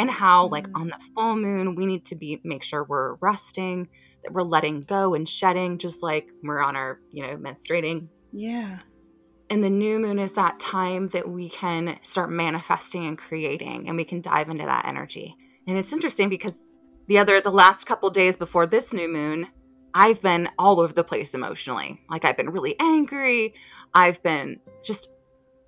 and 0.00 0.10
how 0.10 0.44
mm-hmm. 0.44 0.52
like 0.52 0.66
on 0.74 0.88
the 0.88 0.98
full 1.14 1.36
moon 1.36 1.76
we 1.76 1.86
need 1.86 2.06
to 2.06 2.16
be 2.16 2.40
make 2.42 2.64
sure 2.64 2.82
we're 2.82 3.14
resting, 3.20 3.88
that 4.24 4.32
we're 4.32 4.42
letting 4.42 4.80
go 4.80 5.14
and 5.14 5.28
shedding 5.28 5.78
just 5.78 6.02
like 6.02 6.28
we're 6.42 6.62
on 6.62 6.74
our, 6.74 6.98
you 7.12 7.24
know, 7.24 7.36
menstruating. 7.36 8.08
Yeah. 8.32 8.76
And 9.52 9.62
the 9.62 9.68
new 9.68 9.98
moon 9.98 10.18
is 10.18 10.32
that 10.32 10.58
time 10.58 11.08
that 11.08 11.28
we 11.28 11.50
can 11.50 11.98
start 12.00 12.30
manifesting 12.30 13.04
and 13.04 13.18
creating 13.18 13.86
and 13.86 13.98
we 13.98 14.04
can 14.06 14.22
dive 14.22 14.48
into 14.48 14.64
that 14.64 14.86
energy. 14.86 15.36
And 15.66 15.76
it's 15.76 15.92
interesting 15.92 16.30
because 16.30 16.72
the 17.06 17.18
other 17.18 17.38
the 17.38 17.52
last 17.52 17.84
couple 17.84 18.08
days 18.08 18.38
before 18.38 18.66
this 18.66 18.94
new 18.94 19.12
moon, 19.12 19.46
I've 19.92 20.22
been 20.22 20.48
all 20.58 20.80
over 20.80 20.94
the 20.94 21.04
place 21.04 21.34
emotionally. 21.34 22.00
Like 22.08 22.24
I've 22.24 22.38
been 22.38 22.48
really 22.48 22.80
angry. 22.80 23.52
I've 23.92 24.22
been 24.22 24.58
just 24.82 25.10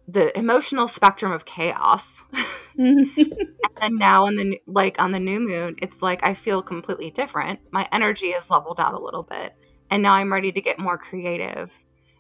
the 0.09 0.35
emotional 0.39 0.89
spectrum 0.89 1.33
of 1.33 1.45
chaos. 1.45 2.25
and 2.79 3.99
now 3.99 4.25
on 4.25 4.37
the 4.37 4.63
like 4.67 4.99
on 4.99 5.13
the 5.13 5.21
new 5.21 5.41
moon, 5.41 5.77
it's 5.83 6.01
like 6.01 6.25
I 6.25 6.33
feel 6.33 6.63
completely 6.63 7.11
different. 7.11 7.61
My 7.71 7.87
energy 7.93 8.29
is 8.29 8.49
leveled 8.49 8.81
out 8.81 8.95
a 8.95 8.99
little 8.99 9.25
bit. 9.25 9.55
And 9.91 10.03
now 10.03 10.15
I'm 10.15 10.33
ready 10.33 10.53
to 10.53 10.63
get 10.63 10.79
more 10.79 10.97
creative 10.97 11.71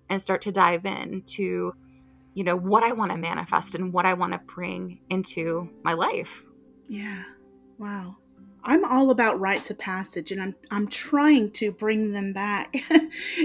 and 0.08 0.20
start 0.20 0.42
to 0.42 0.52
dive 0.52 0.84
in 0.86 1.22
to 1.26 1.74
you 2.34 2.44
know 2.44 2.56
what 2.56 2.82
i 2.82 2.92
want 2.92 3.10
to 3.10 3.16
manifest 3.16 3.74
and 3.74 3.92
what 3.92 4.06
i 4.06 4.14
want 4.14 4.32
to 4.32 4.38
bring 4.38 5.00
into 5.10 5.70
my 5.82 5.92
life. 5.92 6.42
Yeah. 6.88 7.22
Wow. 7.78 8.16
I'm 8.66 8.84
all 8.84 9.10
about 9.10 9.40
rites 9.40 9.70
of 9.70 9.78
passage 9.78 10.32
and 10.32 10.40
i'm 10.40 10.54
i'm 10.70 10.88
trying 10.88 11.50
to 11.52 11.70
bring 11.70 12.12
them 12.12 12.32
back 12.32 12.74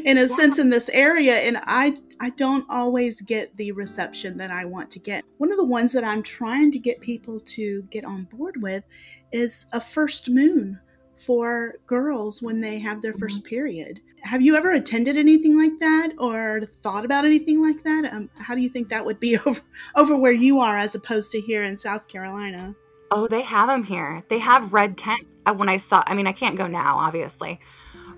in 0.05 0.17
a 0.17 0.21
yeah. 0.21 0.27
sense 0.27 0.59
in 0.59 0.69
this 0.69 0.89
area 0.89 1.35
and 1.37 1.59
i 1.63 1.95
i 2.19 2.29
don't 2.31 2.65
always 2.69 3.21
get 3.21 3.55
the 3.57 3.71
reception 3.73 4.37
that 4.37 4.51
i 4.51 4.65
want 4.65 4.91
to 4.91 4.99
get. 4.99 5.23
One 5.37 5.51
of 5.51 5.57
the 5.57 5.65
ones 5.65 5.91
that 5.93 6.03
i'm 6.03 6.23
trying 6.23 6.71
to 6.71 6.79
get 6.79 7.01
people 7.01 7.39
to 7.41 7.83
get 7.91 8.05
on 8.05 8.23
board 8.25 8.61
with 8.61 8.83
is 9.31 9.67
a 9.71 9.81
first 9.81 10.29
moon 10.29 10.79
for 11.25 11.75
girls 11.85 12.41
when 12.41 12.61
they 12.61 12.79
have 12.79 13.01
their 13.01 13.13
1st 13.13 13.19
mm-hmm. 13.19 13.47
period 13.47 13.99
have 14.23 14.41
you 14.41 14.55
ever 14.55 14.71
attended 14.71 15.17
anything 15.17 15.57
like 15.57 15.77
that 15.79 16.13
or 16.17 16.61
thought 16.81 17.05
about 17.05 17.25
anything 17.25 17.61
like 17.61 17.83
that? 17.83 18.11
Um, 18.13 18.29
how 18.37 18.55
do 18.55 18.61
you 18.61 18.69
think 18.69 18.89
that 18.89 19.05
would 19.05 19.19
be 19.19 19.37
over 19.45 19.61
over 19.95 20.15
where 20.15 20.31
you 20.31 20.59
are 20.59 20.77
as 20.77 20.95
opposed 20.95 21.31
to 21.31 21.41
here 21.41 21.63
in 21.63 21.77
South 21.77 22.07
Carolina? 22.07 22.75
Oh, 23.11 23.27
they 23.27 23.41
have 23.41 23.67
them 23.67 23.83
here. 23.83 24.23
They 24.29 24.39
have 24.39 24.73
red 24.73 24.97
tents. 24.97 25.35
Uh, 25.45 25.53
when 25.53 25.69
I 25.69 25.77
saw, 25.77 26.03
I 26.05 26.13
mean, 26.13 26.27
I 26.27 26.31
can't 26.31 26.57
go 26.57 26.67
now, 26.67 26.97
obviously, 26.97 27.59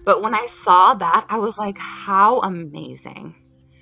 but 0.03 0.21
when 0.21 0.35
I 0.35 0.47
saw 0.47 0.93
that, 0.95 1.25
I 1.29 1.37
was 1.37 1.57
like, 1.57 1.77
how 1.77 2.41
amazing. 2.41 3.35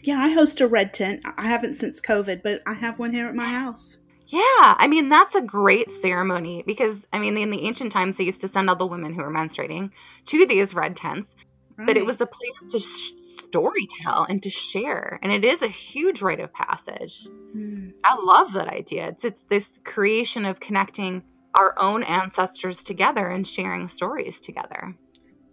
Yeah, 0.04 0.20
I 0.20 0.30
host 0.30 0.62
a 0.62 0.68
red 0.68 0.94
tent. 0.94 1.22
I 1.38 1.48
haven't 1.48 1.76
since 1.76 2.00
COVID, 2.00 2.44
but 2.44 2.62
I 2.66 2.74
have 2.74 3.00
one 3.00 3.12
here 3.12 3.28
at 3.28 3.36
my 3.36 3.46
house. 3.46 4.00
Yeah, 4.28 4.42
I 4.78 4.86
mean 4.88 5.10
that's 5.10 5.34
a 5.34 5.42
great 5.42 5.90
ceremony 5.90 6.64
because 6.66 7.08
I 7.12 7.18
mean 7.18 7.36
in 7.36 7.50
the 7.50 7.66
ancient 7.66 7.92
times 7.92 8.16
they 8.16 8.26
used 8.26 8.42
to 8.42 8.48
send 8.48 8.70
all 8.70 8.76
the 8.76 8.86
women 8.86 9.14
who 9.14 9.24
were 9.24 9.34
menstruating 9.34 9.92
to 10.26 10.46
these 10.46 10.76
red 10.76 10.96
tents, 10.96 11.36
right. 11.80 11.88
but 11.88 11.98
it 11.98 12.06
was 12.06 12.22
a 12.22 12.28
place 12.28 12.64
to 12.72 12.80
sh- 12.80 13.12
story 13.50 13.88
tell 14.02 14.26
and 14.30 14.44
to 14.44 14.50
share, 14.50 15.20
and 15.24 15.32
it 15.32 15.44
is 15.44 15.62
a 15.62 15.68
huge 15.68 16.22
rite 16.22 16.40
of 16.40 16.54
passage. 16.54 17.28
Mm. 17.56 17.94
I 18.04 18.16
love 18.22 18.54
that 18.54 18.68
idea. 18.68 19.08
It's 19.08 19.26
it's 19.26 19.42
this 19.44 19.80
creation 19.84 20.46
of 20.46 20.60
connecting 20.60 21.24
our 21.56 21.74
own 21.80 22.04
ancestors 22.04 22.84
together 22.84 23.28
and 23.28 23.46
sharing 23.46 23.88
stories 23.88 24.40
together. 24.40 24.96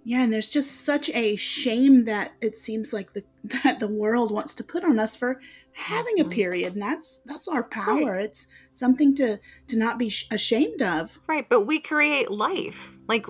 Yeah, 0.05 0.23
and 0.23 0.33
there's 0.33 0.49
just 0.49 0.85
such 0.85 1.11
a 1.11 1.35
shame 1.37 2.05
that 2.05 2.33
it 2.41 2.57
seems 2.57 2.93
like 2.93 3.13
the 3.13 3.25
that 3.65 3.81
the 3.81 3.89
world 3.89 4.31
wants 4.31 4.55
to 4.57 4.65
put 4.65 4.85
on 4.85 4.99
us 4.99 5.17
for 5.17 5.41
having 5.73 6.21
a 6.21 6.23
mm-hmm. 6.23 6.33
period, 6.33 6.73
and 6.75 6.83
that's 6.83 7.21
that's 7.27 7.49
our 7.49 7.63
power. 7.63 8.13
Right. 8.13 8.25
It's 8.25 8.47
something 8.73 9.15
to 9.17 9.39
to 9.69 9.77
not 9.77 9.99
be 9.99 10.13
ashamed 10.31 10.83
of. 10.83 11.19
Right, 11.27 11.49
but 11.49 11.67
we 11.67 11.81
create 11.81 12.31
life. 12.31 12.97
Like 13.09 13.27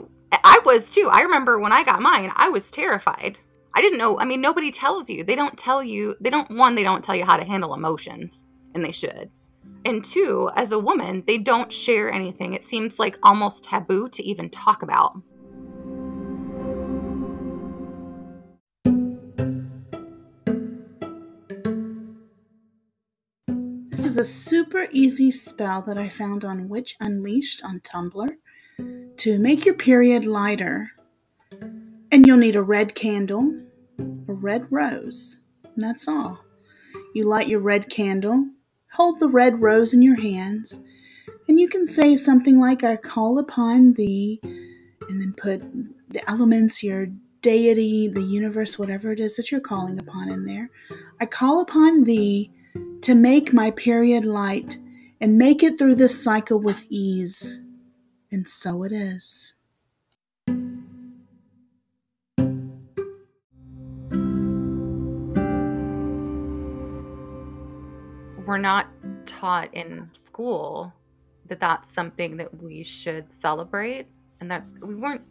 was 0.66 0.90
too. 0.90 1.08
I 1.10 1.20
remember 1.20 1.60
when 1.60 1.72
I 1.72 1.84
got 1.84 2.02
mine, 2.02 2.32
I 2.34 2.48
was 2.48 2.70
terrified. 2.70 3.38
I 3.72 3.80
didn't 3.80 3.98
know. 3.98 4.18
I 4.18 4.24
mean, 4.24 4.40
nobody 4.40 4.72
tells 4.72 5.08
you. 5.08 5.22
They 5.22 5.36
don't 5.36 5.56
tell 5.56 5.82
you. 5.82 6.16
They 6.20 6.28
don't 6.28 6.50
one. 6.50 6.74
They 6.74 6.82
don't 6.82 7.04
tell 7.04 7.14
you 7.14 7.24
how 7.24 7.36
to 7.36 7.44
handle 7.44 7.72
emotions, 7.72 8.44
and 8.74 8.84
they 8.84 8.90
should. 8.90 9.30
And 9.84 10.04
two, 10.04 10.50
as 10.56 10.72
a 10.72 10.78
woman, 10.78 11.22
they 11.24 11.38
don't 11.38 11.72
share 11.72 12.10
anything. 12.10 12.52
It 12.52 12.64
seems 12.64 12.98
like 12.98 13.16
almost 13.22 13.62
taboo 13.62 14.08
to 14.08 14.24
even 14.24 14.50
talk 14.50 14.82
about. 14.82 15.16
This 23.88 24.04
is 24.04 24.18
a 24.18 24.24
super 24.24 24.88
easy 24.90 25.30
spell 25.30 25.82
that 25.82 25.96
I 25.96 26.08
found 26.08 26.44
on 26.44 26.68
Witch 26.68 26.96
Unleashed 26.98 27.62
on 27.64 27.80
Tumblr 27.80 28.36
to 29.18 29.38
make 29.38 29.64
your 29.64 29.74
period 29.74 30.24
lighter. 30.24 30.88
And 32.12 32.26
you'll 32.26 32.36
need 32.36 32.56
a 32.56 32.62
red 32.62 32.94
candle, 32.94 33.60
a 33.98 34.32
red 34.32 34.66
rose, 34.70 35.40
and 35.74 35.84
that's 35.84 36.06
all. 36.06 36.44
You 37.14 37.24
light 37.24 37.48
your 37.48 37.60
red 37.60 37.88
candle, 37.88 38.48
hold 38.92 39.20
the 39.20 39.28
red 39.28 39.60
rose 39.60 39.92
in 39.94 40.02
your 40.02 40.20
hands, 40.20 40.82
and 41.48 41.58
you 41.58 41.68
can 41.68 41.86
say 41.86 42.16
something 42.16 42.58
like, 42.58 42.84
I 42.84 42.96
call 42.96 43.38
upon 43.38 43.94
thee, 43.94 44.40
and 44.42 45.20
then 45.20 45.34
put 45.36 45.62
the 46.08 46.28
elements, 46.28 46.82
your 46.82 47.06
deity, 47.40 48.08
the 48.08 48.22
universe, 48.22 48.78
whatever 48.78 49.12
it 49.12 49.20
is 49.20 49.36
that 49.36 49.50
you're 49.50 49.60
calling 49.60 49.98
upon 49.98 50.28
in 50.28 50.44
there. 50.44 50.68
I 51.20 51.26
call 51.26 51.60
upon 51.60 52.04
thee 52.04 52.50
to 53.02 53.14
make 53.14 53.52
my 53.52 53.70
period 53.70 54.24
light 54.24 54.78
and 55.20 55.38
make 55.38 55.62
it 55.62 55.78
through 55.78 55.94
this 55.94 56.22
cycle 56.22 56.58
with 56.58 56.84
ease. 56.90 57.60
And 58.30 58.48
so 58.48 58.82
it 58.82 58.92
is. 58.92 59.54
We're 68.46 68.58
not 68.58 68.88
taught 69.26 69.74
in 69.74 70.08
school 70.12 70.92
that 71.46 71.60
that's 71.60 71.90
something 71.90 72.36
that 72.38 72.62
we 72.62 72.82
should 72.82 73.30
celebrate 73.30 74.06
and 74.40 74.50
that 74.50 74.64
we 74.80 74.94
weren't 74.94 75.22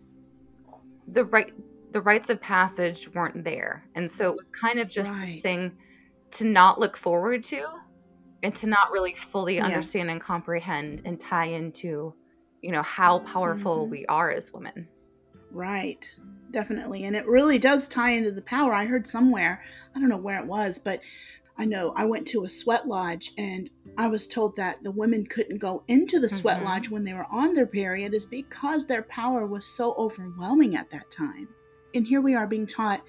the 1.08 1.24
right 1.26 1.54
the 1.92 2.02
rites 2.02 2.30
of 2.30 2.42
passage 2.42 3.14
weren't 3.14 3.44
there 3.44 3.86
and 3.96 4.12
so 4.12 4.30
it 4.30 4.36
was 4.36 4.52
kind 4.52 4.80
of 4.80 4.90
just 4.90 5.12
right. 5.12 5.28
this 5.28 5.42
thing 5.42 5.72
to 6.32 6.46
not 6.46 6.80
look 6.80 6.98
forward 6.98 7.44
to 7.44 7.66
and 8.44 8.56
to 8.56 8.68
not 8.68 8.92
really 8.92 9.14
fully 9.14 9.56
yeah. 9.56 9.66
understand 9.66 10.10
and 10.10 10.20
comprehend 10.20 11.02
and 11.06 11.20
tie 11.20 11.46
into 11.46 12.14
you 12.66 12.72
know 12.72 12.82
how 12.82 13.20
powerful 13.20 13.82
mm-hmm. 13.82 13.92
we 13.92 14.06
are 14.08 14.32
as 14.32 14.52
women 14.52 14.88
right 15.52 16.12
definitely 16.50 17.04
and 17.04 17.16
it 17.16 17.28
really 17.28 17.60
does 17.60 17.88
tie 17.88 18.10
into 18.10 18.32
the 18.32 18.42
power 18.42 18.74
i 18.74 18.86
heard 18.86 19.06
somewhere 19.06 19.62
i 19.96 20.00
don't 20.00 20.10
know 20.10 20.18
where 20.18 20.40
it 20.40 20.48
was 20.48 20.80
but 20.80 21.00
i 21.60 21.66
know 21.66 21.94
i 21.96 22.04
went 22.04 22.28
to 22.28 22.44
a 22.44 22.50
sweat 22.50 22.88
lodge 22.88 23.34
and 23.38 23.70
i 24.00 24.08
was 24.08 24.26
told 24.26 24.56
that 24.56 24.84
the 24.84 24.90
women 24.90 25.24
couldn't 25.28 25.60
go 25.60 25.84
into 25.90 26.20
the 26.20 26.28
sweat 26.28 26.58
mm-hmm. 26.58 26.66
lodge 26.66 26.90
when 26.90 27.04
they 27.04 27.14
were 27.14 27.28
on 27.30 27.54
their 27.54 27.68
period 27.68 28.16
is 28.16 28.26
because 28.26 28.88
their 28.88 29.04
power 29.04 29.46
was 29.46 29.64
so 29.64 29.94
overwhelming 29.94 30.76
at 30.76 30.90
that 30.90 31.10
time 31.12 31.48
and 31.94 32.08
here 32.08 32.22
we 32.22 32.34
are 32.34 32.48
being 32.48 32.66
taught 32.66 33.04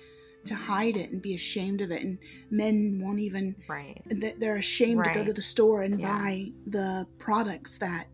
to 0.45 0.55
hide 0.55 0.99
it 0.99 1.11
and 1.11 1.23
be 1.23 1.35
ashamed 1.35 1.81
of 1.81 1.91
it 1.91 2.03
and 2.03 2.19
men 2.51 3.01
won't 3.03 3.19
even 3.19 3.57
right 3.69 4.03
they're 4.39 4.57
ashamed 4.57 5.01
right. 5.01 5.15
to 5.15 5.21
go 5.21 5.25
to 5.25 5.33
the 5.33 5.43
store 5.43 5.81
and 5.83 5.99
yeah. 5.99 6.07
buy 6.07 6.47
the 6.67 7.07
products 7.19 7.79
that 7.79 8.07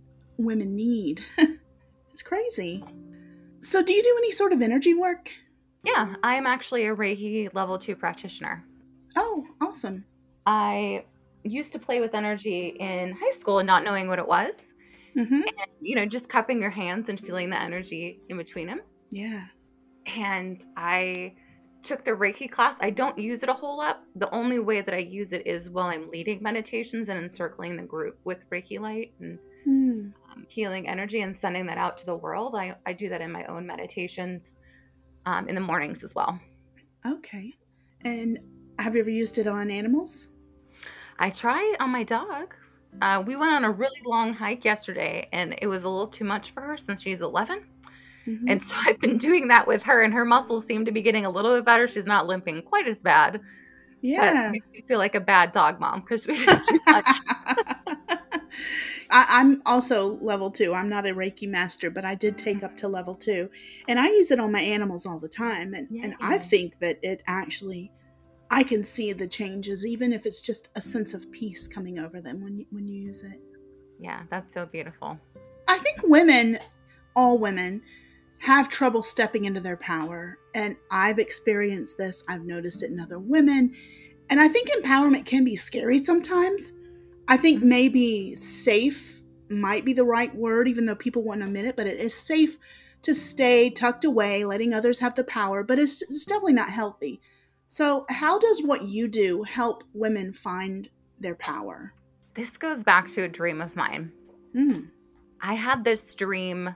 women 0.44 0.74
need 0.74 1.22
it's 2.10 2.22
crazy 2.22 2.84
so 3.60 3.82
do 3.82 3.92
you 3.92 4.02
do 4.02 4.14
any 4.18 4.30
sort 4.30 4.52
of 4.52 4.62
energy 4.62 4.94
work 4.94 5.30
yeah 5.84 6.14
i 6.22 6.34
am 6.34 6.46
actually 6.46 6.86
a 6.86 6.94
reiki 6.94 7.52
level 7.54 7.78
2 7.78 7.96
practitioner 7.96 8.64
oh 9.16 9.46
awesome 9.60 10.04
i 10.46 11.04
used 11.44 11.72
to 11.72 11.78
play 11.78 12.00
with 12.00 12.14
energy 12.14 12.68
in 12.78 13.12
high 13.12 13.30
school 13.32 13.58
and 13.58 13.66
not 13.66 13.84
knowing 13.84 14.08
what 14.08 14.18
it 14.18 14.26
was 14.26 14.72
mm-hmm. 15.16 15.34
and 15.34 15.70
you 15.80 15.96
know 15.96 16.06
just 16.06 16.28
cupping 16.28 16.60
your 16.60 16.70
hands 16.70 17.08
and 17.08 17.20
feeling 17.20 17.50
the 17.50 17.60
energy 17.60 18.20
in 18.28 18.36
between 18.36 18.66
them 18.66 18.80
yeah 19.10 19.44
and 20.16 20.60
i 20.76 21.32
took 21.82 22.04
the 22.04 22.12
Reiki 22.12 22.50
class. 22.50 22.76
I 22.80 22.90
don't 22.90 23.18
use 23.18 23.42
it 23.42 23.48
a 23.48 23.52
whole 23.52 23.76
lot. 23.76 24.02
The 24.16 24.32
only 24.32 24.58
way 24.58 24.80
that 24.80 24.94
I 24.94 24.98
use 24.98 25.32
it 25.32 25.46
is 25.46 25.68
while 25.68 25.86
I'm 25.86 26.10
leading 26.10 26.42
meditations 26.42 27.08
and 27.08 27.22
encircling 27.22 27.76
the 27.76 27.82
group 27.82 28.18
with 28.24 28.48
Reiki 28.50 28.80
light 28.80 29.12
and 29.20 29.38
mm. 29.66 30.12
Um, 30.32 30.46
healing 30.48 30.88
energy 30.88 31.20
and 31.20 31.34
sending 31.34 31.66
that 31.66 31.78
out 31.78 31.98
to 31.98 32.06
the 32.06 32.16
world. 32.16 32.54
I, 32.54 32.74
I 32.86 32.92
do 32.92 33.08
that 33.10 33.20
in 33.20 33.30
my 33.30 33.44
own 33.44 33.66
meditations 33.66 34.56
um, 35.26 35.48
in 35.48 35.54
the 35.54 35.60
mornings 35.60 36.02
as 36.02 36.14
well. 36.14 36.38
Okay. 37.06 37.54
And 38.04 38.38
have 38.78 38.94
you 38.94 39.00
ever 39.00 39.10
used 39.10 39.38
it 39.38 39.46
on 39.46 39.70
animals? 39.70 40.28
I 41.18 41.30
try 41.30 41.76
on 41.80 41.90
my 41.90 42.04
dog. 42.04 42.54
Uh, 43.00 43.22
we 43.26 43.36
went 43.36 43.52
on 43.52 43.64
a 43.64 43.70
really 43.70 44.00
long 44.04 44.34
hike 44.34 44.64
yesterday 44.64 45.28
and 45.32 45.56
it 45.62 45.66
was 45.66 45.84
a 45.84 45.88
little 45.88 46.08
too 46.08 46.24
much 46.24 46.50
for 46.50 46.60
her 46.60 46.76
since 46.76 47.00
she's 47.00 47.20
11. 47.20 47.64
Mm-hmm. 48.26 48.48
And 48.48 48.62
so 48.62 48.76
I've 48.86 49.00
been 49.00 49.18
doing 49.18 49.48
that 49.48 49.66
with 49.66 49.82
her, 49.84 50.02
and 50.02 50.12
her 50.14 50.24
muscles 50.24 50.66
seem 50.66 50.84
to 50.84 50.92
be 50.92 51.02
getting 51.02 51.24
a 51.24 51.30
little 51.30 51.54
bit 51.56 51.64
better. 51.64 51.88
She's 51.88 52.06
not 52.06 52.26
limping 52.26 52.62
quite 52.62 52.86
as 52.86 53.02
bad. 53.02 53.40
Yeah. 54.00 54.44
But 54.44 54.52
makes 54.52 54.66
me 54.72 54.84
feel 54.86 54.98
like 54.98 55.14
a 55.14 55.20
bad 55.20 55.52
dog 55.52 55.80
mom 55.80 56.00
because 56.00 56.26
we 56.26 56.34
did 56.34 56.60
too 56.64 56.80
much. 56.86 57.06
I, 59.10 59.40
am 59.40 59.62
also 59.66 60.18
level 60.20 60.50
two. 60.50 60.74
I'm 60.74 60.88
not 60.88 61.06
a 61.06 61.14
Reiki 61.14 61.48
master, 61.48 61.90
but 61.90 62.04
I 62.04 62.14
did 62.14 62.38
take 62.38 62.62
up 62.62 62.76
to 62.78 62.86
mm-hmm. 62.86 62.94
level 62.94 63.14
two. 63.14 63.50
And 63.88 63.98
I 63.98 64.08
use 64.08 64.30
it 64.30 64.40
on 64.40 64.52
my 64.52 64.60
animals 64.60 65.06
all 65.06 65.18
the 65.18 65.28
time. 65.28 65.74
And, 65.74 65.88
yeah, 65.90 66.04
and 66.04 66.14
yeah. 66.20 66.28
I 66.28 66.38
think 66.38 66.78
that 66.80 66.98
it 67.02 67.22
actually, 67.26 67.92
I 68.50 68.62
can 68.62 68.84
see 68.84 69.12
the 69.12 69.28
changes, 69.28 69.86
even 69.86 70.12
if 70.12 70.26
it's 70.26 70.40
just 70.40 70.70
a 70.74 70.80
sense 70.80 71.14
of 71.14 71.30
peace 71.30 71.68
coming 71.68 71.98
over 71.98 72.20
them 72.20 72.42
when 72.42 72.58
you, 72.58 72.66
when 72.70 72.88
you 72.88 73.02
use 73.02 73.22
it. 73.22 73.40
Yeah, 73.98 74.22
that's 74.30 74.52
so 74.52 74.66
beautiful. 74.66 75.18
I 75.68 75.78
think 75.78 76.02
women, 76.04 76.58
all 77.14 77.38
women, 77.38 77.82
have 78.38 78.68
trouble 78.68 79.02
stepping 79.04 79.44
into 79.44 79.60
their 79.60 79.76
power. 79.76 80.38
And 80.54 80.76
I've 80.90 81.20
experienced 81.20 81.96
this, 81.96 82.24
I've 82.28 82.44
noticed 82.44 82.82
it 82.82 82.90
in 82.90 82.98
other 82.98 83.20
women. 83.20 83.74
And 84.30 84.40
I 84.40 84.48
think 84.48 84.70
empowerment 84.70 85.26
can 85.26 85.44
be 85.44 85.56
scary 85.56 86.02
sometimes. 86.02 86.72
I 87.28 87.36
think 87.36 87.62
maybe 87.62 88.34
safe 88.34 89.22
might 89.48 89.84
be 89.84 89.92
the 89.92 90.04
right 90.04 90.34
word, 90.34 90.68
even 90.68 90.86
though 90.86 90.94
people 90.94 91.22
won't 91.22 91.42
admit 91.42 91.66
it, 91.66 91.76
but 91.76 91.86
it 91.86 92.00
is 92.00 92.14
safe 92.14 92.58
to 93.02 93.14
stay 93.14 93.70
tucked 93.70 94.04
away, 94.04 94.44
letting 94.44 94.72
others 94.72 95.00
have 95.00 95.14
the 95.14 95.24
power, 95.24 95.62
but 95.62 95.78
it's, 95.78 96.02
it's 96.02 96.24
definitely 96.24 96.54
not 96.54 96.70
healthy. 96.70 97.20
So, 97.68 98.04
how 98.08 98.38
does 98.38 98.62
what 98.62 98.82
you 98.82 99.08
do 99.08 99.42
help 99.42 99.84
women 99.94 100.32
find 100.32 100.88
their 101.18 101.34
power? 101.34 101.92
This 102.34 102.56
goes 102.56 102.82
back 102.82 103.08
to 103.12 103.22
a 103.22 103.28
dream 103.28 103.60
of 103.60 103.74
mine. 103.76 104.12
Mm. 104.54 104.88
I 105.40 105.54
had 105.54 105.84
this 105.84 106.14
dream 106.14 106.74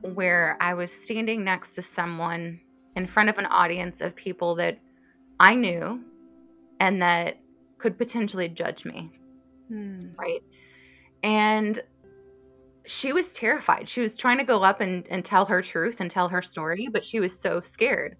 where 0.00 0.56
I 0.60 0.74
was 0.74 0.92
standing 0.92 1.44
next 1.44 1.74
to 1.74 1.82
someone 1.82 2.60
in 2.96 3.06
front 3.06 3.28
of 3.28 3.38
an 3.38 3.46
audience 3.46 4.00
of 4.00 4.16
people 4.16 4.56
that 4.56 4.78
I 5.38 5.54
knew 5.54 6.02
and 6.78 7.02
that 7.02 7.38
could 7.78 7.96
potentially 7.96 8.48
judge 8.48 8.84
me. 8.84 9.19
Hmm. 9.70 10.00
Right. 10.18 10.42
And 11.22 11.80
she 12.86 13.12
was 13.12 13.32
terrified. 13.32 13.88
She 13.88 14.00
was 14.00 14.16
trying 14.16 14.38
to 14.38 14.44
go 14.44 14.62
up 14.64 14.80
and, 14.80 15.06
and 15.08 15.24
tell 15.24 15.46
her 15.46 15.62
truth 15.62 16.00
and 16.00 16.10
tell 16.10 16.28
her 16.28 16.42
story, 16.42 16.88
but 16.90 17.04
she 17.04 17.20
was 17.20 17.38
so 17.38 17.60
scared. 17.60 18.16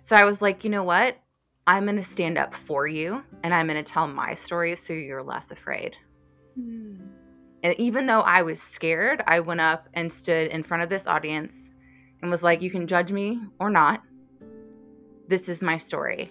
So 0.00 0.16
I 0.16 0.24
was 0.24 0.40
like, 0.40 0.64
you 0.64 0.70
know 0.70 0.84
what? 0.84 1.18
I'm 1.66 1.84
going 1.84 1.96
to 1.96 2.04
stand 2.04 2.38
up 2.38 2.54
for 2.54 2.86
you 2.86 3.22
and 3.42 3.52
I'm 3.52 3.66
going 3.66 3.82
to 3.82 3.92
tell 3.92 4.06
my 4.06 4.34
story 4.34 4.76
so 4.76 4.92
you're 4.92 5.22
less 5.22 5.50
afraid. 5.50 5.96
Hmm. 6.54 6.94
And 7.62 7.74
even 7.78 8.06
though 8.06 8.20
I 8.20 8.42
was 8.42 8.62
scared, 8.62 9.22
I 9.26 9.40
went 9.40 9.60
up 9.60 9.88
and 9.92 10.10
stood 10.10 10.50
in 10.50 10.62
front 10.62 10.82
of 10.82 10.88
this 10.88 11.06
audience 11.06 11.70
and 12.22 12.30
was 12.30 12.42
like, 12.42 12.62
You 12.62 12.70
can 12.70 12.86
judge 12.86 13.10
me 13.12 13.40
or 13.58 13.68
not. 13.68 14.02
This 15.28 15.48
is 15.48 15.62
my 15.62 15.76
story. 15.76 16.30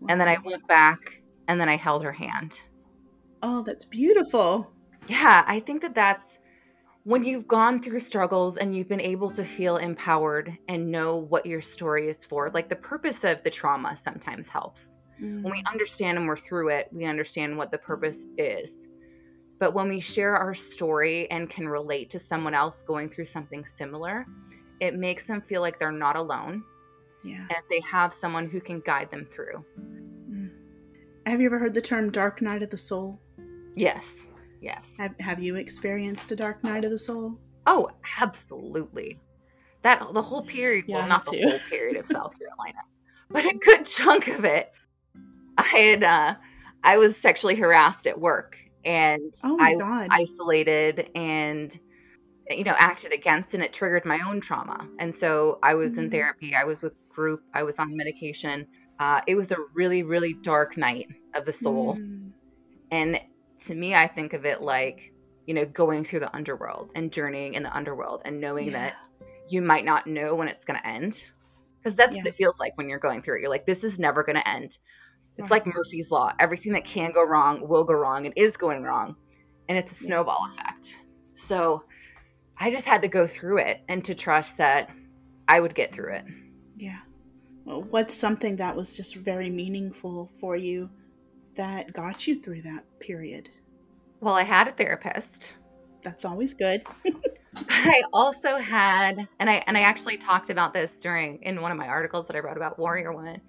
Wow. 0.00 0.06
And 0.10 0.20
then 0.20 0.28
I 0.28 0.38
went 0.44 0.66
back 0.68 1.20
and 1.48 1.60
then 1.60 1.68
I 1.68 1.76
held 1.76 2.04
her 2.04 2.12
hand. 2.12 2.60
Oh, 3.42 3.62
that's 3.62 3.84
beautiful. 3.84 4.72
Yeah, 5.08 5.44
I 5.46 5.60
think 5.60 5.82
that 5.82 5.94
that's 5.94 6.38
when 7.04 7.24
you've 7.24 7.48
gone 7.48 7.80
through 7.82 8.00
struggles 8.00 8.56
and 8.56 8.76
you've 8.76 8.88
been 8.88 9.00
able 9.00 9.30
to 9.30 9.44
feel 9.44 9.76
empowered 9.76 10.56
and 10.68 10.92
know 10.92 11.16
what 11.16 11.46
your 11.46 11.60
story 11.60 12.08
is 12.08 12.24
for. 12.24 12.50
Like 12.50 12.68
the 12.68 12.76
purpose 12.76 13.24
of 13.24 13.42
the 13.42 13.50
trauma 13.50 13.96
sometimes 13.96 14.46
helps. 14.48 14.96
Mm. 15.20 15.42
When 15.42 15.52
we 15.52 15.64
understand 15.66 16.18
and 16.18 16.28
we're 16.28 16.36
through 16.36 16.68
it, 16.70 16.88
we 16.92 17.04
understand 17.04 17.58
what 17.58 17.72
the 17.72 17.78
purpose 17.78 18.24
is. 18.38 18.86
But 19.58 19.74
when 19.74 19.88
we 19.88 20.00
share 20.00 20.36
our 20.36 20.54
story 20.54 21.30
and 21.30 21.50
can 21.50 21.68
relate 21.68 22.10
to 22.10 22.18
someone 22.18 22.54
else 22.54 22.82
going 22.82 23.08
through 23.10 23.26
something 23.26 23.64
similar, 23.64 24.26
it 24.80 24.94
makes 24.94 25.26
them 25.26 25.40
feel 25.40 25.60
like 25.60 25.78
they're 25.78 25.92
not 25.92 26.16
alone 26.16 26.64
Yeah. 27.24 27.38
and 27.38 27.62
they 27.70 27.80
have 27.80 28.14
someone 28.14 28.48
who 28.48 28.60
can 28.60 28.80
guide 28.80 29.10
them 29.10 29.26
through. 29.26 29.64
Mm. 29.80 30.50
Have 31.26 31.40
you 31.40 31.46
ever 31.46 31.58
heard 31.58 31.74
the 31.74 31.80
term 31.82 32.10
dark 32.10 32.42
night 32.42 32.62
of 32.62 32.70
the 32.70 32.78
soul? 32.78 33.20
Yes. 33.76 34.22
Yes. 34.60 34.94
Have, 34.98 35.14
have 35.18 35.40
you 35.40 35.56
experienced 35.56 36.30
a 36.32 36.36
dark 36.36 36.62
night 36.62 36.84
of 36.84 36.90
the 36.90 36.98
soul? 36.98 37.38
Oh, 37.66 37.90
absolutely. 38.20 39.18
That 39.82 40.12
the 40.12 40.22
whole 40.22 40.42
period, 40.42 40.84
Yeah, 40.88 40.98
well, 40.98 41.08
not 41.08 41.24
the 41.24 41.32
whole 41.42 41.58
period 41.68 41.96
of 41.96 42.06
South 42.06 42.34
Carolina, 42.38 42.78
but 43.30 43.44
a 43.44 43.58
good 43.60 43.84
chunk 43.86 44.28
of 44.28 44.44
it. 44.44 44.70
I 45.58 45.62
had 45.62 46.04
uh 46.04 46.34
I 46.84 46.98
was 46.98 47.16
sexually 47.16 47.54
harassed 47.56 48.06
at 48.06 48.20
work 48.20 48.56
and 48.84 49.32
Oh 49.44 49.56
I 49.58 49.74
god. 49.74 50.08
isolated 50.10 51.10
and 51.14 51.76
you 52.50 52.64
know 52.64 52.74
acted 52.78 53.12
against 53.12 53.54
and 53.54 53.62
it 53.62 53.72
triggered 53.72 54.04
my 54.04 54.20
own 54.26 54.40
trauma. 54.40 54.88
And 55.00 55.12
so 55.14 55.58
I 55.62 55.74
was 55.74 55.98
in 55.98 56.08
Mhm. 56.08 56.12
therapy, 56.12 56.54
I 56.54 56.64
was 56.64 56.80
with 56.82 56.96
group, 57.08 57.40
I 57.52 57.64
was 57.64 57.78
on 57.78 57.96
medication. 57.96 58.66
Uh, 59.00 59.20
it 59.26 59.34
was 59.34 59.50
a 59.50 59.56
really 59.74 60.04
really 60.04 60.34
dark 60.42 60.76
night 60.76 61.06
of 61.34 61.44
the 61.44 61.52
soul. 61.52 61.96
Mm. 61.98 62.32
And 62.92 63.20
to 63.66 63.74
me, 63.74 63.94
I 63.94 64.06
think 64.06 64.32
of 64.32 64.44
it 64.44 64.62
like, 64.62 65.12
you 65.46 65.54
know, 65.54 65.64
going 65.64 66.04
through 66.04 66.20
the 66.20 66.34
underworld 66.34 66.90
and 66.94 67.12
journeying 67.12 67.54
in 67.54 67.62
the 67.62 67.74
underworld 67.74 68.22
and 68.24 68.40
knowing 68.40 68.68
Yeah. 68.68 68.72
that 68.72 68.94
you 69.48 69.62
might 69.62 69.84
not 69.84 70.06
know 70.06 70.34
when 70.34 70.48
it's 70.48 70.64
going 70.64 70.78
to 70.78 70.86
end. 70.86 71.24
Because 71.78 71.96
that's 71.96 72.16
Yeah. 72.16 72.22
what 72.22 72.28
it 72.28 72.34
feels 72.34 72.60
like 72.60 72.76
when 72.78 72.88
you're 72.88 72.98
going 73.00 73.22
through 73.22 73.38
it. 73.38 73.40
You're 73.40 73.50
like, 73.50 73.66
this 73.66 73.82
is 73.82 73.98
never 73.98 74.22
going 74.22 74.36
to 74.36 74.48
end. 74.48 74.78
It's 75.38 75.50
like 75.50 75.66
Murphy's 75.66 76.10
Law. 76.10 76.32
Everything 76.38 76.74
that 76.74 76.84
can 76.84 77.10
go 77.10 77.24
wrong 77.24 77.66
will 77.66 77.84
go 77.84 77.94
wrong 77.94 78.26
and 78.26 78.34
is 78.36 78.56
going 78.56 78.82
wrong. 78.82 79.16
And 79.68 79.78
it's 79.78 79.90
a 79.90 79.94
snowball 79.94 80.46
effect. 80.52 80.96
So 81.34 81.84
I 82.58 82.70
just 82.70 82.86
had 82.86 83.02
to 83.02 83.08
go 83.08 83.26
through 83.26 83.58
it 83.58 83.80
and 83.88 84.04
to 84.04 84.14
trust 84.14 84.58
that 84.58 84.90
I 85.48 85.58
would 85.58 85.74
get 85.74 85.92
through 85.92 86.12
it. 86.14 86.24
Yeah. 86.76 86.98
Well, 87.64 87.82
what's 87.82 88.14
something 88.14 88.56
that 88.56 88.76
was 88.76 88.96
just 88.96 89.16
very 89.16 89.48
meaningful 89.50 90.30
for 90.38 90.54
you 90.56 90.90
that 91.56 91.92
got 91.92 92.26
you 92.26 92.40
through 92.40 92.62
that 92.62 92.84
period? 93.00 93.48
Well, 94.20 94.34
I 94.34 94.42
had 94.42 94.68
a 94.68 94.72
therapist. 94.72 95.54
That's 96.02 96.24
always 96.24 96.54
good. 96.54 96.82
But 97.04 97.14
I 97.70 98.02
also 98.12 98.56
had, 98.56 99.28
and 99.38 99.50
I 99.50 99.62
and 99.66 99.76
I 99.76 99.80
actually 99.82 100.16
talked 100.16 100.50
about 100.50 100.72
this 100.72 100.94
during 101.00 101.42
in 101.42 101.60
one 101.60 101.70
of 101.72 101.78
my 101.78 101.88
articles 101.88 102.26
that 102.28 102.36
I 102.36 102.40
wrote 102.40 102.56
about 102.56 102.78
Warrior 102.78 103.12
Woman. 103.12 103.40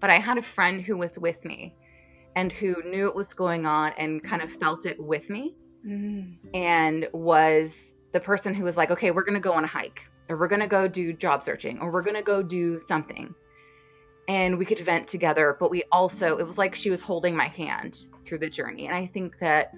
But 0.00 0.10
I 0.10 0.18
had 0.18 0.38
a 0.38 0.42
friend 0.42 0.82
who 0.82 0.96
was 0.96 1.18
with 1.18 1.44
me, 1.44 1.74
and 2.36 2.52
who 2.52 2.82
knew 2.84 3.08
it 3.08 3.14
was 3.14 3.32
going 3.34 3.66
on 3.66 3.92
and 3.96 4.22
kind 4.22 4.42
of 4.42 4.52
felt 4.52 4.86
it 4.86 4.98
with 5.00 5.30
me, 5.30 5.54
Mm. 5.86 6.36
and 6.54 7.08
was 7.12 7.94
the 8.12 8.20
person 8.20 8.54
who 8.54 8.64
was 8.64 8.76
like, 8.76 8.90
"Okay, 8.90 9.10
we're 9.10 9.24
gonna 9.24 9.38
go 9.40 9.52
on 9.52 9.64
a 9.64 9.68
hike, 9.68 10.08
or 10.30 10.38
we're 10.38 10.48
gonna 10.48 10.66
go 10.66 10.88
do 10.88 11.12
job 11.12 11.42
searching, 11.42 11.78
or 11.80 11.90
we're 11.92 12.02
gonna 12.02 12.22
go 12.22 12.42
do 12.42 12.80
something." 12.80 13.34
And 14.26 14.58
we 14.58 14.64
could 14.64 14.78
vent 14.78 15.06
together, 15.06 15.56
but 15.60 15.70
we 15.70 15.82
also, 15.92 16.38
it 16.38 16.46
was 16.46 16.56
like 16.56 16.74
she 16.74 16.90
was 16.90 17.02
holding 17.02 17.36
my 17.36 17.48
hand 17.48 17.98
through 18.24 18.38
the 18.38 18.48
journey. 18.48 18.86
And 18.86 18.94
I 18.94 19.06
think 19.06 19.38
that 19.40 19.74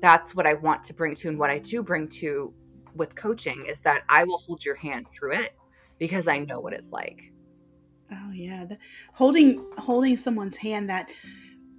that's 0.00 0.34
what 0.34 0.46
I 0.46 0.54
want 0.54 0.84
to 0.84 0.94
bring 0.94 1.14
to, 1.16 1.28
and 1.28 1.38
what 1.38 1.50
I 1.50 1.58
do 1.58 1.82
bring 1.82 2.08
to 2.08 2.54
with 2.94 3.16
coaching 3.16 3.66
is 3.68 3.80
that 3.80 4.02
I 4.08 4.24
will 4.24 4.38
hold 4.38 4.64
your 4.64 4.76
hand 4.76 5.08
through 5.08 5.32
it 5.34 5.54
because 5.98 6.28
I 6.28 6.38
know 6.38 6.60
what 6.60 6.72
it's 6.72 6.92
like. 6.92 7.32
Oh 8.10 8.30
yeah, 8.32 8.64
the, 8.64 8.78
holding 9.12 9.64
holding 9.76 10.16
someone's 10.16 10.56
hand 10.56 10.88
that 10.88 11.10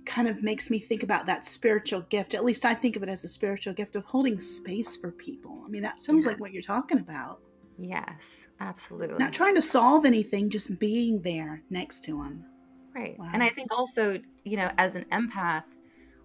kind 0.06 0.28
of 0.28 0.44
makes 0.44 0.70
me 0.70 0.80
think 0.80 1.04
about 1.04 1.26
that 1.28 1.46
spiritual 1.46 2.02
gift. 2.02 2.34
At 2.34 2.44
least 2.44 2.66
I 2.66 2.74
think 2.74 2.96
of 2.96 3.04
it 3.04 3.10
as 3.10 3.24
a 3.24 3.30
spiritual 3.30 3.74
gift 3.74 3.96
of 3.96 4.04
holding 4.06 4.40
space 4.40 4.96
for 4.96 5.12
people. 5.12 5.62
I 5.66 5.70
mean, 5.70 5.82
that 5.84 6.00
sounds 6.00 6.26
Yeah. 6.26 6.32
like 6.32 6.40
what 6.40 6.52
you're 6.52 6.62
talking 6.62 7.00
about. 7.00 7.42
Yes, 7.78 8.39
absolutely. 8.60 9.18
Not 9.18 9.34
trying 9.34 9.56
to 9.56 9.62
solve 9.62 10.06
anything, 10.06 10.50
just 10.50 10.80
being 10.80 11.22
there 11.22 11.62
next 11.70 12.04
to 12.06 12.12
them. 12.12 12.46
Right. 12.94 13.18
Wow. 13.18 13.30
And 13.34 13.44
I 13.44 13.50
think 13.50 13.72
also, 13.74 14.20
you 14.44 14.58
know, 14.58 14.72
as 14.78 14.96
an 14.96 15.06
empath, 15.12 15.64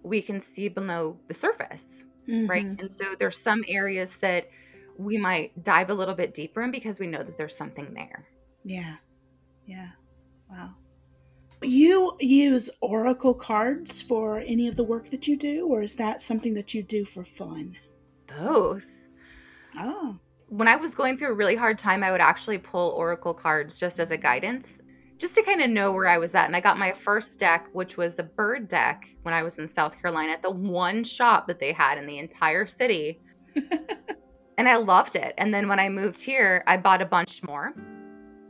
we 0.02 0.20
can 0.22 0.40
see 0.40 0.68
below 0.68 1.18
the 1.28 1.34
surface, 1.34 2.04
right? 2.26 2.66
Mhm. 2.66 2.80
And 2.80 2.92
so 2.92 3.14
there's 3.18 3.38
some 3.38 3.64
areas 3.68 4.18
that 4.18 4.48
we 4.98 5.16
might 5.16 5.64
dive 5.64 5.90
a 5.90 5.94
little 5.94 6.14
bit 6.14 6.34
deeper 6.34 6.62
in 6.62 6.70
because 6.70 6.98
we 6.98 7.06
know 7.06 7.22
that 7.22 7.36
there's 7.36 7.56
something 7.56 7.92
there. 7.94 8.26
Yeah. 8.64 8.96
Yeah. 9.66 9.90
Wow. 10.50 10.74
You 11.62 12.16
use 12.20 12.68
oracle 12.80 13.34
cards 13.34 14.02
for 14.02 14.38
any 14.40 14.68
of 14.68 14.76
the 14.76 14.84
work 14.84 15.10
that 15.10 15.26
you 15.26 15.36
do, 15.36 15.66
or 15.68 15.80
is 15.82 15.94
that 15.94 16.20
something 16.20 16.54
that 16.54 16.74
you 16.74 16.82
do 16.82 17.04
for 17.04 17.24
fun? 17.24 17.76
Both. 18.26 18.86
Oh. 19.78 20.18
When 20.54 20.68
I 20.68 20.76
was 20.76 20.94
going 20.94 21.18
through 21.18 21.32
a 21.32 21.34
really 21.34 21.56
hard 21.56 21.78
time, 21.78 22.04
I 22.04 22.12
would 22.12 22.20
actually 22.20 22.58
pull 22.58 22.90
oracle 22.90 23.34
cards 23.34 23.76
just 23.76 23.98
as 23.98 24.12
a 24.12 24.16
guidance, 24.16 24.80
just 25.18 25.34
to 25.34 25.42
kind 25.42 25.60
of 25.60 25.68
know 25.68 25.90
where 25.90 26.06
I 26.06 26.18
was 26.18 26.32
at. 26.36 26.46
And 26.46 26.54
I 26.54 26.60
got 26.60 26.78
my 26.78 26.92
first 26.92 27.40
deck, 27.40 27.66
which 27.72 27.96
was 27.96 28.20
a 28.20 28.22
bird 28.22 28.68
deck 28.68 29.08
when 29.22 29.34
I 29.34 29.42
was 29.42 29.58
in 29.58 29.66
South 29.66 30.00
Carolina 30.00 30.30
at 30.30 30.42
the 30.42 30.52
one 30.52 31.02
shop 31.02 31.48
that 31.48 31.58
they 31.58 31.72
had 31.72 31.98
in 31.98 32.06
the 32.06 32.20
entire 32.20 32.66
city. 32.66 33.20
and 34.56 34.68
I 34.68 34.76
loved 34.76 35.16
it. 35.16 35.34
And 35.38 35.52
then 35.52 35.66
when 35.66 35.80
I 35.80 35.88
moved 35.88 36.22
here, 36.22 36.62
I 36.68 36.76
bought 36.76 37.02
a 37.02 37.06
bunch 37.06 37.42
more. 37.42 37.74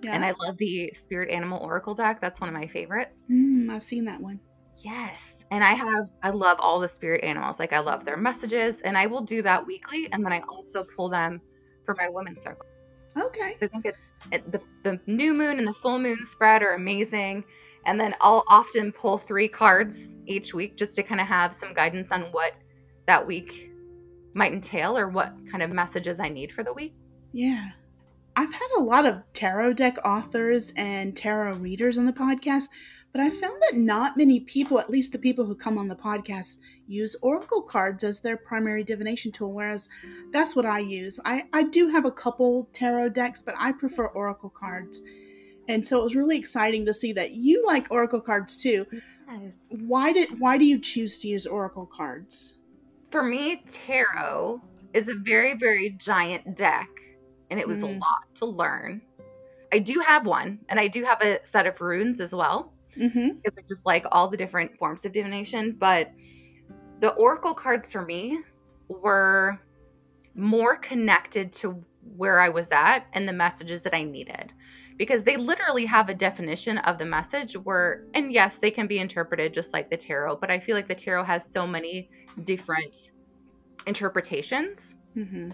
Yeah. 0.04 0.12
And 0.12 0.22
I 0.26 0.34
love 0.42 0.58
the 0.58 0.90
Spirit 0.92 1.30
Animal 1.30 1.62
Oracle 1.62 1.94
deck. 1.94 2.20
That's 2.20 2.38
one 2.38 2.50
of 2.50 2.54
my 2.54 2.66
favorites. 2.66 3.24
Mm, 3.32 3.70
I've 3.70 3.82
seen 3.82 4.04
that 4.04 4.20
one. 4.20 4.40
Yes. 4.76 5.42
And 5.50 5.64
I 5.64 5.72
have, 5.72 6.10
I 6.22 6.28
love 6.28 6.58
all 6.60 6.80
the 6.80 6.88
spirit 6.88 7.24
animals. 7.24 7.58
Like, 7.58 7.72
I 7.72 7.78
love 7.78 8.04
their 8.04 8.18
messages, 8.18 8.82
and 8.82 8.98
I 8.98 9.06
will 9.06 9.22
do 9.22 9.40
that 9.40 9.64
weekly. 9.64 10.06
And 10.12 10.22
then 10.22 10.34
I 10.34 10.40
also 10.40 10.84
pull 10.84 11.08
them 11.08 11.40
for 11.84 11.94
my 11.94 12.08
women's 12.08 12.42
circle. 12.42 12.66
Okay. 13.16 13.56
So 13.60 13.66
I 13.66 13.68
think 13.68 13.86
it's 13.86 14.16
it, 14.32 14.50
the, 14.50 14.60
the 14.82 15.00
new 15.06 15.34
moon 15.34 15.58
and 15.58 15.66
the 15.66 15.72
full 15.72 15.98
moon 15.98 16.18
spread 16.24 16.62
are 16.62 16.74
amazing. 16.74 17.44
And 17.86 18.00
then 18.00 18.14
I'll 18.20 18.44
often 18.48 18.92
pull 18.92 19.18
three 19.18 19.46
cards 19.46 20.14
each 20.26 20.54
week 20.54 20.76
just 20.76 20.96
to 20.96 21.02
kind 21.02 21.20
of 21.20 21.26
have 21.26 21.52
some 21.52 21.74
guidance 21.74 22.10
on 22.12 22.22
what 22.32 22.54
that 23.06 23.26
week 23.26 23.70
might 24.34 24.52
entail 24.52 24.96
or 24.96 25.08
what 25.08 25.34
kind 25.50 25.62
of 25.62 25.70
messages 25.70 26.18
I 26.18 26.28
need 26.28 26.52
for 26.52 26.64
the 26.64 26.72
week. 26.72 26.94
Yeah. 27.32 27.68
I've 28.36 28.52
had 28.52 28.68
a 28.76 28.80
lot 28.80 29.06
of 29.06 29.22
tarot 29.32 29.74
deck 29.74 29.96
authors 30.04 30.72
and 30.76 31.16
tarot 31.16 31.58
readers 31.58 31.98
on 31.98 32.06
the 32.06 32.12
podcast, 32.12 32.64
but 33.14 33.22
I 33.22 33.30
found 33.30 33.62
that 33.62 33.76
not 33.76 34.16
many 34.16 34.40
people, 34.40 34.80
at 34.80 34.90
least 34.90 35.12
the 35.12 35.18
people 35.20 35.44
who 35.44 35.54
come 35.54 35.78
on 35.78 35.86
the 35.86 35.94
podcast, 35.94 36.58
use 36.88 37.14
oracle 37.22 37.62
cards 37.62 38.02
as 38.02 38.20
their 38.20 38.36
primary 38.36 38.82
divination 38.82 39.30
tool, 39.30 39.52
whereas 39.54 39.88
that's 40.32 40.56
what 40.56 40.66
I 40.66 40.80
use. 40.80 41.20
I, 41.24 41.44
I 41.52 41.62
do 41.62 41.86
have 41.86 42.06
a 42.06 42.10
couple 42.10 42.68
tarot 42.72 43.10
decks, 43.10 43.40
but 43.40 43.54
I 43.56 43.70
prefer 43.70 44.06
oracle 44.08 44.50
cards. 44.50 45.00
And 45.68 45.86
so 45.86 46.00
it 46.00 46.02
was 46.02 46.16
really 46.16 46.36
exciting 46.36 46.84
to 46.86 46.92
see 46.92 47.12
that 47.12 47.34
you 47.34 47.64
like 47.64 47.86
oracle 47.88 48.20
cards 48.20 48.60
too. 48.60 48.84
Yes. 49.30 49.58
Why 49.68 50.12
did 50.12 50.40
why 50.40 50.58
do 50.58 50.64
you 50.64 50.80
choose 50.80 51.16
to 51.20 51.28
use 51.28 51.46
oracle 51.46 51.86
cards? 51.86 52.56
For 53.12 53.22
me, 53.22 53.62
tarot 53.70 54.60
is 54.92 55.08
a 55.08 55.14
very, 55.14 55.54
very 55.54 55.90
giant 55.90 56.56
deck, 56.56 56.88
and 57.50 57.60
it 57.60 57.68
was 57.68 57.84
a 57.84 57.86
Mm. 57.86 58.00
lot 58.00 58.34
to 58.34 58.44
learn. 58.46 59.00
I 59.72 59.78
do 59.78 60.00
have 60.00 60.26
one, 60.26 60.58
and 60.68 60.80
I 60.80 60.88
do 60.88 61.04
have 61.04 61.22
a 61.22 61.38
set 61.44 61.66
of 61.68 61.80
runes 61.80 62.20
as 62.20 62.34
well, 62.34 62.73
Mm-hmm. 62.98 63.28
because 63.42 63.58
I 63.58 63.62
just 63.68 63.86
like 63.86 64.06
all 64.12 64.28
the 64.28 64.36
different 64.36 64.76
forms 64.78 65.04
of 65.04 65.12
divination. 65.12 65.76
But 65.78 66.10
the 67.00 67.10
oracle 67.10 67.54
cards 67.54 67.90
for 67.90 68.02
me 68.02 68.38
were 68.88 69.58
more 70.34 70.76
connected 70.76 71.52
to 71.52 71.84
where 72.16 72.40
I 72.40 72.48
was 72.48 72.70
at 72.72 73.06
and 73.12 73.28
the 73.28 73.32
messages 73.32 73.82
that 73.82 73.94
I 73.94 74.04
needed. 74.04 74.52
Because 74.96 75.24
they 75.24 75.36
literally 75.36 75.86
have 75.86 76.08
a 76.08 76.14
definition 76.14 76.78
of 76.78 76.98
the 76.98 77.04
message 77.04 77.54
where, 77.54 78.04
and 78.14 78.32
yes, 78.32 78.58
they 78.58 78.70
can 78.70 78.86
be 78.86 78.98
interpreted 78.98 79.52
just 79.52 79.72
like 79.72 79.90
the 79.90 79.96
tarot, 79.96 80.36
but 80.36 80.52
I 80.52 80.60
feel 80.60 80.76
like 80.76 80.86
the 80.86 80.94
tarot 80.94 81.24
has 81.24 81.50
so 81.50 81.66
many 81.66 82.10
different 82.44 82.96
interpretations 83.86 84.94
Mm-hmm. 85.16 85.52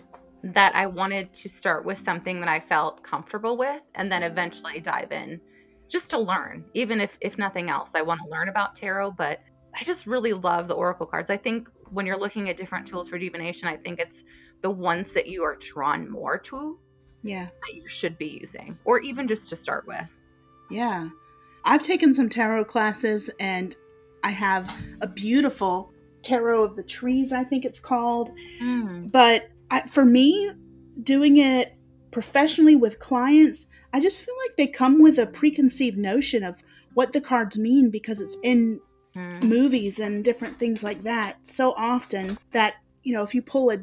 that 0.54 0.74
I 0.74 0.86
wanted 0.86 1.34
to 1.34 1.48
start 1.50 1.84
with 1.84 1.98
something 1.98 2.40
that 2.40 2.48
I 2.48 2.60
felt 2.60 3.02
comfortable 3.02 3.58
with 3.58 3.82
and 3.94 4.10
then 4.10 4.22
eventually 4.22 4.80
dive 4.80 5.12
in 5.12 5.38
just 5.90 6.10
to 6.10 6.18
learn. 6.18 6.64
Even 6.74 7.00
if 7.00 7.18
if 7.20 7.36
nothing 7.36 7.68
else, 7.68 7.94
I 7.94 8.02
want 8.02 8.20
to 8.24 8.30
learn 8.30 8.48
about 8.48 8.76
tarot, 8.76 9.12
but 9.12 9.40
I 9.78 9.84
just 9.84 10.06
really 10.06 10.32
love 10.32 10.68
the 10.68 10.74
oracle 10.74 11.06
cards. 11.06 11.30
I 11.30 11.36
think 11.36 11.68
when 11.90 12.06
you're 12.06 12.18
looking 12.18 12.48
at 12.48 12.56
different 12.56 12.86
tools 12.86 13.08
for 13.08 13.18
divination, 13.18 13.68
I 13.68 13.76
think 13.76 14.00
it's 14.00 14.22
the 14.62 14.70
ones 14.70 15.12
that 15.12 15.26
you 15.26 15.42
are 15.42 15.56
drawn 15.56 16.08
more 16.10 16.38
to 16.38 16.78
Yeah. 17.22 17.46
that 17.66 17.74
you 17.74 17.86
should 17.88 18.16
be 18.18 18.38
using 18.40 18.78
or 18.84 19.00
even 19.00 19.26
just 19.28 19.48
to 19.50 19.56
start 19.56 19.86
with. 19.86 20.16
Yeah. 20.70 21.08
I've 21.64 21.82
taken 21.82 22.14
some 22.14 22.28
tarot 22.28 22.64
classes 22.66 23.30
and 23.40 23.76
I 24.22 24.30
have 24.30 24.74
a 25.00 25.06
beautiful 25.06 25.92
tarot 26.22 26.62
of 26.64 26.76
the 26.76 26.82
trees, 26.82 27.32
I 27.32 27.44
think 27.44 27.64
it's 27.64 27.80
called. 27.80 28.30
Mm. 28.60 29.10
But 29.10 29.48
I, 29.70 29.86
for 29.86 30.04
me, 30.04 30.50
doing 31.02 31.38
it 31.38 31.74
professionally 32.10 32.76
with 32.76 32.98
clients, 32.98 33.66
I 33.92 34.00
just 34.00 34.24
feel 34.24 34.34
like 34.46 34.56
they 34.56 34.66
come 34.66 35.02
with 35.02 35.18
a 35.18 35.26
preconceived 35.26 35.98
notion 35.98 36.42
of 36.44 36.62
what 36.94 37.12
the 37.12 37.20
cards 37.20 37.58
mean 37.58 37.90
because 37.90 38.20
it's 38.20 38.36
in 38.42 38.80
Mm. 39.16 39.42
movies 39.42 39.98
and 39.98 40.22
different 40.24 40.56
things 40.56 40.84
like 40.84 41.02
that 41.02 41.36
so 41.42 41.72
often 41.76 42.38
that 42.52 42.74
you 43.02 43.12
know 43.12 43.24
if 43.24 43.34
you 43.34 43.42
pull 43.42 43.68
a 43.72 43.78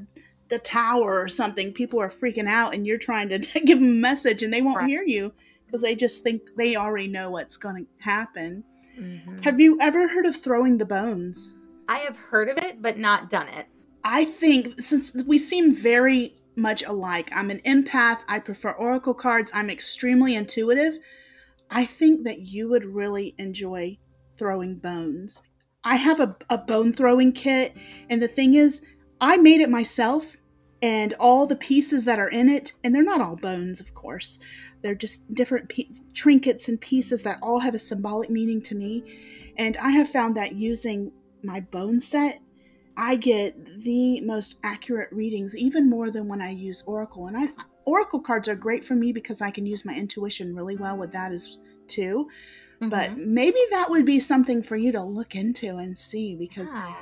the 0.48 0.58
tower 0.60 1.20
or 1.22 1.28
something 1.28 1.74
people 1.74 2.00
are 2.00 2.08
freaking 2.08 2.48
out 2.48 2.74
and 2.74 2.88
you're 2.88 2.98
trying 2.98 3.28
to 3.28 3.38
give 3.66 3.80
them 3.80 3.90
a 3.90 3.92
message 3.92 4.42
and 4.42 4.54
they 4.54 4.62
won't 4.62 4.78
Right. 4.78 4.88
hear 4.88 5.04
you 5.04 5.34
because 5.66 5.82
they 5.82 5.96
just 5.96 6.24
think 6.24 6.42
they 6.56 6.78
already 6.78 7.10
know 7.10 7.30
what's 7.30 7.58
going 7.58 7.84
to 7.84 8.04
happen 8.06 8.64
Mhm. 8.98 9.44
have 9.44 9.60
you 9.60 9.78
ever 9.82 10.08
heard 10.08 10.26
of 10.26 10.34
throwing 10.34 10.78
the 10.78 10.86
bones 10.86 11.52
I 11.90 11.98
have 12.00 12.16
heard 12.16 12.48
of 12.48 12.58
it, 12.58 12.82
but 12.82 12.98
not 12.98 13.30
done 13.30 13.50
it. 13.50 13.66
I 14.06 14.24
think 14.24 14.82
since 14.82 15.14
we 15.26 15.38
seem 15.38 15.76
very 15.76 16.37
much 16.58 16.84
alike, 16.84 17.30
I'm 17.34 17.52
an 17.52 17.62
empath, 17.62 18.20
I 18.28 18.40
prefer 18.40 18.72
oracle 18.72 19.14
cards, 19.14 19.52
I'm 19.54 19.70
extremely 19.70 20.36
intuitive. 20.36 20.98
I 21.70 21.86
think 21.86 22.24
that 22.24 22.40
you 22.40 22.68
would 22.70 22.86
really 22.86 23.36
enjoy 23.38 23.98
throwing 24.38 24.76
bones. 24.76 25.42
I 25.84 25.96
have 25.96 26.20
a, 26.20 26.36
a 26.50 26.58
bone 26.58 26.94
throwing 26.94 27.32
kit, 27.32 27.76
and 28.10 28.22
the 28.22 28.28
thing 28.28 28.56
is, 28.56 28.82
I 29.22 29.38
made 29.38 29.62
it 29.62 29.70
myself, 29.70 30.36
and 30.82 31.14
all 31.20 31.48
the 31.48 31.56
pieces 31.56 32.06
that 32.06 32.20
are 32.20 32.30
in 32.30 32.50
it, 32.50 32.74
and 32.84 32.94
they're 32.94 33.04
not 33.04 33.22
all 33.22 33.36
bones, 33.36 33.80
of 33.80 33.94
course, 33.94 34.40
they're 34.82 34.96
just 34.96 35.30
different 35.34 35.72
trinkets 36.14 36.68
and 36.68 36.80
pieces 36.80 37.24
that 37.24 37.40
all 37.42 37.60
have 37.60 37.76
a 37.76 37.80
symbolic 37.80 38.30
meaning 38.30 38.62
to 38.64 38.76
me. 38.76 39.54
And 39.58 39.76
I 39.78 39.90
have 39.92 40.10
found 40.10 40.38
that 40.38 40.56
using 40.56 41.12
my 41.44 41.60
bone 41.60 42.00
set 42.00 42.42
I 42.98 43.16
get 43.16 43.56
the 43.84 44.20
most 44.22 44.58
accurate 44.64 45.10
readings, 45.12 45.56
even 45.56 45.90
more 45.90 46.10
than 46.12 46.28
when 46.28 46.42
I 46.42 46.50
use 46.50 46.84
Oracle. 46.88 47.28
And 47.28 47.38
I 47.38 47.50
Oracle 47.86 48.20
cards 48.20 48.50
are 48.50 48.56
great 48.56 48.84
for 48.84 48.96
me 48.96 49.14
because 49.14 49.42
I 49.42 49.50
can 49.52 49.66
use 49.66 49.86
my 49.86 49.96
intuition 49.96 50.54
really 50.56 50.76
well 50.76 50.98
with 50.98 51.14
that 51.14 51.32
as 51.32 51.58
too. 51.88 52.28
But 52.82 53.12
Mhm. 53.12 53.28
maybe 53.28 53.60
that 53.72 53.90
would 53.90 54.06
be 54.06 54.20
something 54.20 54.62
for 54.62 54.76
you 54.76 54.92
to 54.92 55.02
look 55.04 55.36
into 55.36 55.78
and 55.78 55.98
see 55.98 56.36
because 56.36 56.74
Yeah. 56.74 56.96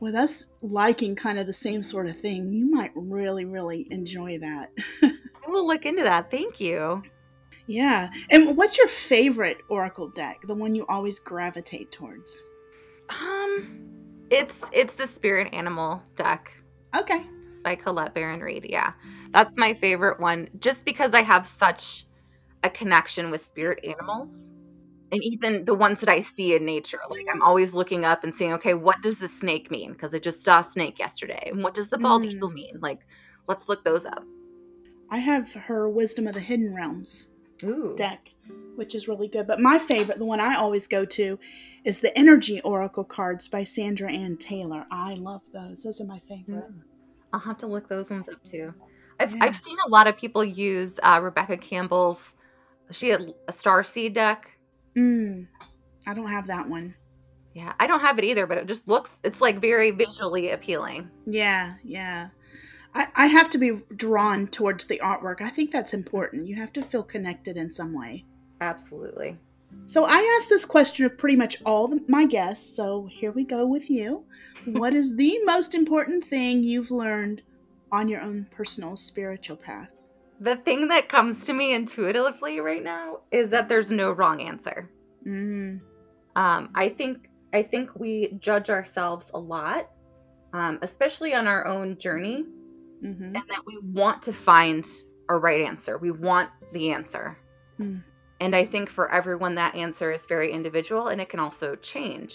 with 0.00 0.14
us 0.14 0.48
liking 0.62 1.14
kind 1.16 1.38
of 1.38 1.46
the 1.46 1.52
same 1.54 1.82
sort 1.82 2.06
of 2.06 2.18
thing, 2.18 2.52
you 2.52 2.66
might 2.70 2.90
really, 2.94 3.44
really 3.46 3.86
enjoy 3.90 4.38
that. 4.40 4.70
I 5.02 5.48
will 5.48 5.66
look 5.66 5.86
into 5.86 6.02
that. 6.02 6.30
Thank 6.30 6.60
you. 6.60 7.02
yeah. 7.66 8.10
And 8.30 8.56
what's 8.56 8.76
your 8.78 8.88
favorite 8.88 9.58
Oracle 9.68 10.08
deck? 10.10 10.40
The 10.46 10.54
one 10.54 10.74
you 10.74 10.84
always 10.88 11.18
gravitate 11.20 11.92
towards? 11.92 12.42
Um, 13.08 13.99
it's 14.30 14.64
it's 14.72 14.94
the 14.94 15.06
spirit 15.06 15.52
animal 15.52 16.02
deck 16.16 16.50
Okay. 16.96 17.24
by 17.62 17.74
Colette 17.74 18.14
Baron-Reid. 18.14 18.66
Yeah, 18.68 18.92
that's 19.32 19.56
my 19.56 19.74
favorite 19.74 20.20
one, 20.20 20.48
just 20.58 20.84
because 20.84 21.14
I 21.14 21.22
have 21.22 21.46
such 21.46 22.06
a 22.62 22.70
connection 22.70 23.30
with 23.30 23.44
spirit 23.44 23.84
animals, 23.84 24.50
and 25.12 25.20
even 25.22 25.64
the 25.64 25.74
ones 25.74 26.00
that 26.00 26.08
I 26.08 26.20
see 26.20 26.54
in 26.54 26.64
nature. 26.64 26.98
Like 27.08 27.26
I'm 27.32 27.42
always 27.42 27.74
looking 27.74 28.04
up 28.04 28.24
and 28.24 28.34
seeing, 28.34 28.52
okay, 28.54 28.74
what 28.74 29.00
does 29.02 29.18
the 29.18 29.28
snake 29.28 29.70
mean? 29.70 29.92
Because 29.92 30.14
I 30.14 30.18
just 30.18 30.44
saw 30.44 30.60
a 30.60 30.64
snake 30.64 30.98
yesterday, 30.98 31.50
and 31.50 31.62
what 31.62 31.74
does 31.74 31.88
the 31.88 31.98
bald 31.98 32.22
Mm. 32.22 32.32
eagle 32.32 32.50
mean? 32.50 32.74
Like, 32.80 33.00
let's 33.48 33.68
look 33.68 33.84
those 33.84 34.04
up. 34.06 34.24
I 35.10 35.18
have 35.18 35.52
her 35.52 35.88
Wisdom 35.88 36.26
of 36.28 36.34
the 36.34 36.40
Hidden 36.40 36.74
Realms. 36.74 37.28
Ooh, 37.64 37.94
deck, 37.96 38.30
which 38.76 38.94
is 38.94 39.06
really 39.08 39.28
good. 39.28 39.46
But 39.46 39.60
my 39.60 39.78
favorite, 39.78 40.18
the 40.18 40.24
one 40.24 40.40
I 40.40 40.54
always 40.54 40.86
go 40.86 41.04
to, 41.04 41.38
is 41.84 42.00
the 42.00 42.16
Energy 42.16 42.60
Oracle 42.62 43.04
cards 43.04 43.48
by 43.48 43.64
Sandra 43.64 44.12
Anne 44.12 44.36
Taylor. 44.36 44.86
I 44.90 45.14
love 45.14 45.42
those. 45.52 45.82
Those 45.82 46.00
are 46.00 46.06
my 46.06 46.20
favorite. 46.28 46.70
Mm. 46.70 46.82
I'll 47.32 47.40
have 47.40 47.58
to 47.58 47.66
look 47.66 47.88
those 47.88 48.10
ones 48.10 48.28
up 48.28 48.42
too. 48.44 48.74
I've 49.18 49.34
Yeah. 49.34 49.44
I've 49.44 49.56
seen 49.56 49.76
a 49.86 49.90
lot 49.90 50.06
of 50.06 50.16
people 50.16 50.44
use 50.44 50.98
uh, 51.02 51.20
Rebecca 51.22 51.56
Campbell's. 51.56 52.34
She 52.90 53.08
had 53.08 53.32
a 53.48 53.52
star 53.52 53.84
seed 53.84 54.14
deck. 54.14 54.50
Mm. 54.96 55.46
I 56.06 56.14
don't 56.14 56.30
have 56.30 56.48
that 56.48 56.68
one. 56.68 56.94
Yeah, 57.54 57.72
I 57.80 57.86
don't 57.86 58.00
have 58.00 58.18
it 58.18 58.24
either, 58.24 58.46
but 58.46 58.58
it 58.58 58.66
just 58.66 58.86
looks. 58.86 59.20
It's 59.24 59.40
like 59.40 59.60
very 59.60 59.90
visually 59.90 60.50
appealing. 60.50 61.10
Yeah, 61.26 61.74
yeah. 61.82 62.28
I, 62.94 63.08
I 63.14 63.26
have 63.26 63.50
to 63.50 63.58
be 63.58 63.80
drawn 63.94 64.48
towards 64.48 64.86
the 64.86 65.00
artwork. 65.02 65.40
I 65.40 65.50
think 65.50 65.70
that's 65.70 65.94
important. 65.94 66.48
You 66.48 66.56
have 66.56 66.72
to 66.74 66.82
feel 66.82 67.02
connected 67.02 67.56
in 67.56 67.70
some 67.70 67.98
way. 67.98 68.24
Absolutely. 68.60 69.38
So 69.86 70.04
I 70.04 70.36
asked 70.36 70.48
this 70.48 70.64
question 70.64 71.04
of 71.04 71.18
pretty 71.18 71.36
much 71.36 71.56
all 71.64 71.88
the, 71.88 72.00
my 72.06 72.24
guests. 72.26 72.76
So 72.76 73.08
here 73.10 73.32
we 73.32 73.44
go 73.44 73.66
with 73.66 73.90
you. 73.90 74.24
what 74.64 74.94
is 74.94 75.16
the 75.16 75.38
most 75.44 75.74
important 75.74 76.24
thing 76.24 76.62
you've 76.62 76.90
learned 76.90 77.42
on 77.90 78.08
your 78.08 78.20
own 78.20 78.46
personal 78.50 78.96
spiritual 78.96 79.56
path? 79.56 79.90
The 80.40 80.56
thing 80.56 80.88
that 80.88 81.08
comes 81.08 81.44
to 81.46 81.52
me 81.52 81.74
intuitively 81.74 82.60
right 82.60 82.82
now 82.82 83.18
is 83.30 83.50
that 83.50 83.68
there's 83.68 83.90
no 83.90 84.12
wrong 84.12 84.40
answer. 84.40 84.90
Mm. 85.26 85.80
Um, 86.36 86.70
I 86.74 86.88
think 86.88 87.28
I 87.52 87.62
think 87.62 87.90
we 87.94 88.36
judge 88.38 88.70
ourselves 88.70 89.30
a 89.34 89.38
lot, 89.38 89.90
um, 90.52 90.78
especially 90.82 91.34
on 91.34 91.46
our 91.48 91.66
own 91.66 91.98
journey, 91.98 92.44
hmm 93.00 93.22
and 93.22 93.34
that 93.34 93.66
we 93.66 93.78
want 93.82 94.22
to 94.22 94.32
find 94.32 94.86
a 95.28 95.36
right 95.36 95.62
answer. 95.62 95.98
We 95.98 96.10
want 96.10 96.50
the 96.72 96.92
answer. 96.92 97.36
Hmm. 97.76 97.98
And 98.40 98.56
I 98.56 98.64
think 98.64 98.88
for 98.88 99.12
everyone, 99.12 99.54
that 99.56 99.74
answer 99.74 100.10
is 100.12 100.26
very 100.26 100.50
individual 100.50 101.08
and 101.08 101.20
it 101.20 101.28
can 101.28 101.40
also 101.40 101.76
change. 101.76 102.34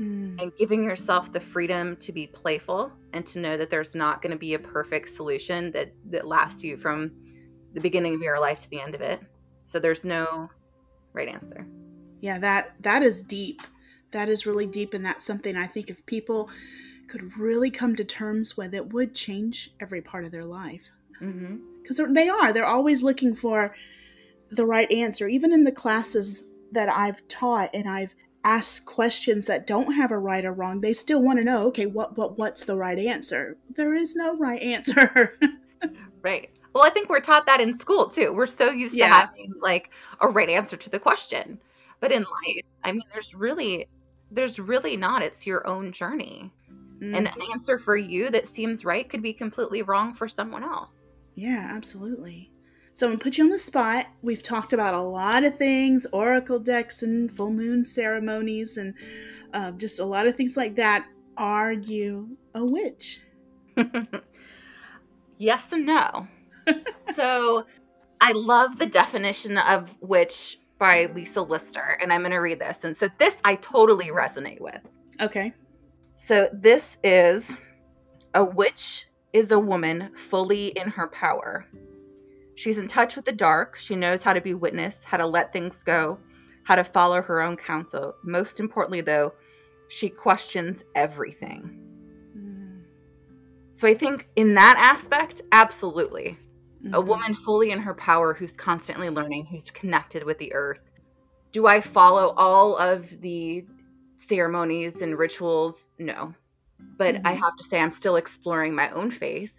Mm. 0.00 0.40
And 0.40 0.56
giving 0.56 0.84
yourself 0.84 1.32
the 1.32 1.40
freedom 1.40 1.96
to 1.96 2.12
be 2.12 2.26
playful 2.26 2.92
and 3.12 3.26
to 3.26 3.40
know 3.40 3.56
that 3.56 3.70
there's 3.70 3.94
not 3.94 4.22
going 4.22 4.32
to 4.32 4.38
be 4.38 4.54
a 4.54 4.58
perfect 4.58 5.10
solution 5.10 5.72
that, 5.72 5.92
that 6.10 6.26
lasts 6.26 6.62
you 6.62 6.76
from 6.76 7.12
the 7.74 7.80
beginning 7.80 8.14
of 8.14 8.20
your 8.20 8.40
life 8.40 8.60
to 8.60 8.70
the 8.70 8.80
end 8.80 8.94
of 8.94 9.00
it. 9.00 9.20
So 9.66 9.78
there's 9.78 10.04
no 10.04 10.50
right 11.12 11.28
answer. 11.28 11.66
Yeah, 12.20 12.38
that 12.38 12.74
that 12.80 13.02
is 13.02 13.20
deep. 13.20 13.60
That 14.12 14.28
is 14.28 14.46
really 14.46 14.66
deep, 14.66 14.94
and 14.94 15.04
that's 15.04 15.24
something 15.24 15.56
I 15.56 15.66
think 15.66 15.90
if 15.90 16.04
people 16.06 16.48
could 17.08 17.36
really 17.36 17.70
come 17.70 17.94
to 17.96 18.04
terms 18.04 18.56
with, 18.56 18.74
it 18.74 18.92
would 18.92 19.14
change 19.14 19.70
every 19.80 20.00
part 20.00 20.24
of 20.24 20.30
their 20.30 20.44
life. 20.44 20.88
Mm-hmm. 21.20 21.56
Because 21.82 22.00
they 22.10 22.28
are, 22.28 22.52
they're 22.52 22.64
always 22.64 23.02
looking 23.02 23.34
for 23.34 23.74
the 24.50 24.66
right 24.66 24.90
answer. 24.92 25.28
Even 25.28 25.52
in 25.52 25.64
the 25.64 25.72
classes 25.72 26.44
that 26.72 26.88
I've 26.88 27.26
taught 27.28 27.70
and 27.74 27.88
I've 27.88 28.14
asked 28.44 28.86
questions 28.86 29.46
that 29.46 29.66
don't 29.66 29.92
have 29.92 30.10
a 30.10 30.18
right 30.18 30.44
or 30.44 30.52
wrong, 30.52 30.80
they 30.80 30.92
still 30.92 31.22
want 31.22 31.38
to 31.38 31.44
know, 31.44 31.66
okay, 31.68 31.86
what 31.86 32.16
what 32.16 32.38
what's 32.38 32.64
the 32.64 32.76
right 32.76 32.98
answer? 32.98 33.56
There 33.76 33.94
is 33.94 34.16
no 34.16 34.36
right 34.36 34.62
answer. 34.62 35.38
Right. 36.22 36.50
Well, 36.74 36.84
I 36.84 36.90
think 36.90 37.08
we're 37.08 37.20
taught 37.20 37.46
that 37.46 37.60
in 37.60 37.78
school 37.78 38.08
too. 38.08 38.32
We're 38.34 38.46
so 38.46 38.70
used 38.70 38.94
Yeah. 38.94 39.06
to 39.08 39.14
having 39.14 39.52
like 39.62 39.90
a 40.20 40.28
right 40.28 40.48
answer 40.48 40.76
to 40.76 40.90
the 40.90 40.98
question. 40.98 41.60
But 42.00 42.10
in 42.10 42.22
life, 42.22 42.64
I 42.82 42.90
mean, 42.90 43.04
there's 43.12 43.34
really 43.34 43.86
there's 44.30 44.58
really 44.58 44.96
not. 44.96 45.22
It's 45.22 45.46
your 45.46 45.66
own 45.66 45.92
journey. 45.92 46.52
Mm. 47.00 47.16
And 47.16 47.26
an 47.28 47.40
answer 47.52 47.78
for 47.78 47.96
you 47.96 48.30
that 48.30 48.48
seems 48.48 48.84
right 48.84 49.08
could 49.08 49.22
be 49.22 49.32
completely 49.32 49.82
wrong 49.82 50.12
for 50.12 50.28
someone 50.28 50.64
else. 50.64 51.12
Yeah, 51.36 51.68
absolutely. 51.70 52.50
So 52.98 53.06
I'm 53.06 53.12
gonna 53.12 53.20
put 53.20 53.38
you 53.38 53.44
on 53.44 53.50
the 53.50 53.60
spot. 53.60 54.06
We've 54.22 54.42
talked 54.42 54.72
about 54.72 54.92
a 54.92 55.00
lot 55.00 55.44
of 55.44 55.56
things, 55.56 56.04
oracle 56.12 56.58
decks 56.58 57.04
and 57.04 57.30
full 57.30 57.52
moon 57.52 57.84
ceremonies, 57.84 58.76
and 58.76 58.92
uh, 59.54 59.70
just 59.70 60.00
a 60.00 60.04
lot 60.04 60.26
of 60.26 60.34
things 60.34 60.56
like 60.56 60.74
that. 60.74 61.06
Are 61.36 61.72
you 61.72 62.36
a 62.56 62.64
witch? 62.64 63.20
yes 65.38 65.70
and 65.70 65.86
no. 65.86 66.26
so 67.14 67.66
I 68.20 68.32
love 68.32 68.80
the 68.80 68.86
definition 68.86 69.58
of 69.58 69.94
witch 70.00 70.58
by 70.80 71.06
Lisa 71.14 71.42
Lister, 71.42 71.98
and 72.02 72.12
I'm 72.12 72.22
going 72.22 72.32
to 72.32 72.38
read 72.38 72.58
this. 72.58 72.82
And 72.82 72.96
so 72.96 73.08
this 73.16 73.36
I 73.44 73.54
totally 73.54 74.06
resonate 74.06 74.60
with. 74.60 74.80
Okay. 75.20 75.52
So 76.16 76.48
this 76.52 76.98
is 77.04 77.54
a 78.34 78.42
witch 78.42 79.06
is 79.32 79.52
a 79.52 79.58
woman 79.60 80.16
fully 80.16 80.66
in 80.66 80.88
her 80.88 81.06
power. 81.06 81.64
She's 82.58 82.76
in 82.76 82.88
touch 82.88 83.14
with 83.14 83.24
the 83.24 83.30
dark. 83.30 83.76
She 83.78 83.94
knows 83.94 84.24
how 84.24 84.32
to 84.32 84.40
be 84.40 84.52
witness, 84.52 85.04
how 85.04 85.18
to 85.18 85.26
let 85.26 85.52
things 85.52 85.84
go, 85.84 86.18
how 86.64 86.74
to 86.74 86.82
follow 86.82 87.22
her 87.22 87.40
own 87.40 87.56
counsel. 87.56 88.14
Most 88.24 88.58
importantly, 88.58 89.00
though, 89.00 89.32
she 89.86 90.08
questions 90.08 90.82
everything. 90.96 91.70
Mm, 92.36 92.82
So 93.74 93.86
I 93.86 93.94
think 93.94 94.26
in 94.34 94.54
that 94.54 94.76
aspect, 94.76 95.40
absolutely. 95.52 96.36
A 96.92 97.00
mhm. 97.00 97.06
woman 97.06 97.34
fully 97.34 97.70
in 97.70 97.78
her 97.78 97.94
power 97.94 98.34
who's 98.34 98.56
constantly 98.56 99.08
learning, 99.08 99.46
who's 99.46 99.70
connected 99.70 100.24
with 100.24 100.38
the 100.38 100.52
earth. 100.52 100.90
Do 101.52 101.68
I 101.68 101.80
follow 101.80 102.34
all 102.36 102.76
of 102.76 103.08
the 103.20 103.68
ceremonies 104.16 105.00
and 105.00 105.16
rituals? 105.16 105.86
No. 105.96 106.34
But 106.98 107.20
I 107.24 107.34
Mhm. 107.34 107.36
have 107.36 107.56
to 107.56 107.64
say, 107.64 107.78
I'm 107.80 107.92
still 107.92 108.16
exploring 108.16 108.74
my 108.74 108.90
own 108.90 109.12
faith 109.12 109.54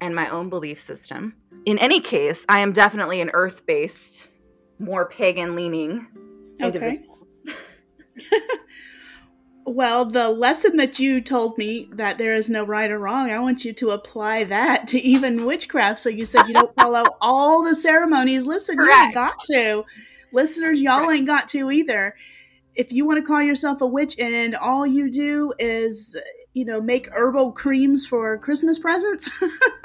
and 0.00 0.14
my 0.14 0.28
own 0.28 0.48
belief 0.48 0.80
system. 0.80 1.36
In 1.66 1.78
any 1.78 2.00
case, 2.00 2.44
I 2.48 2.60
am 2.60 2.72
definitely 2.72 3.20
an 3.20 3.30
earth 3.34 3.66
based, 3.66 4.28
more 4.78 5.08
pagan 5.08 5.54
leaning 5.54 6.06
Okay. 6.62 6.66
individual. 6.66 7.18
Well, 9.66 10.06
the 10.06 10.30
lesson 10.30 10.78
that 10.78 10.98
you 10.98 11.20
told 11.20 11.56
me 11.56 11.88
that 11.92 12.18
there 12.18 12.34
is 12.34 12.48
no 12.48 12.64
right 12.64 12.90
or 12.90 12.98
wrong, 12.98 13.30
I 13.30 13.38
want 13.38 13.64
you 13.64 13.72
to 13.74 13.90
apply 13.90 14.44
that 14.44 14.88
to 14.88 15.00
even 15.00 15.44
witchcraft. 15.44 16.00
So 16.00 16.08
you 16.08 16.26
said 16.26 16.48
you 16.48 16.54
don't 16.54 16.74
follow 16.74 17.04
all 17.20 17.62
the 17.62 17.76
ceremonies. 17.76 18.46
Listen, 18.46 18.78
Correct. 18.78 18.96
you 18.98 19.04
ain't 19.04 19.14
got 19.14 19.38
to. 19.44 19.84
Listeners, 20.32 20.80
y'all 20.80 21.04
Correct. 21.04 21.18
ain't 21.18 21.26
got 21.26 21.48
to 21.50 21.70
either. 21.70 22.16
If 22.74 22.92
you 22.92 23.04
want 23.04 23.18
to 23.18 23.24
call 23.24 23.42
yourself 23.42 23.80
a 23.80 23.86
witch 23.86 24.18
and 24.18 24.54
all 24.54 24.86
you 24.86 25.10
do 25.10 25.52
is, 25.58 26.16
you 26.54 26.64
know, 26.64 26.80
make 26.80 27.08
herbal 27.12 27.52
creams 27.52 28.06
for 28.06 28.38
Christmas 28.38 28.78
presents, 28.78 29.30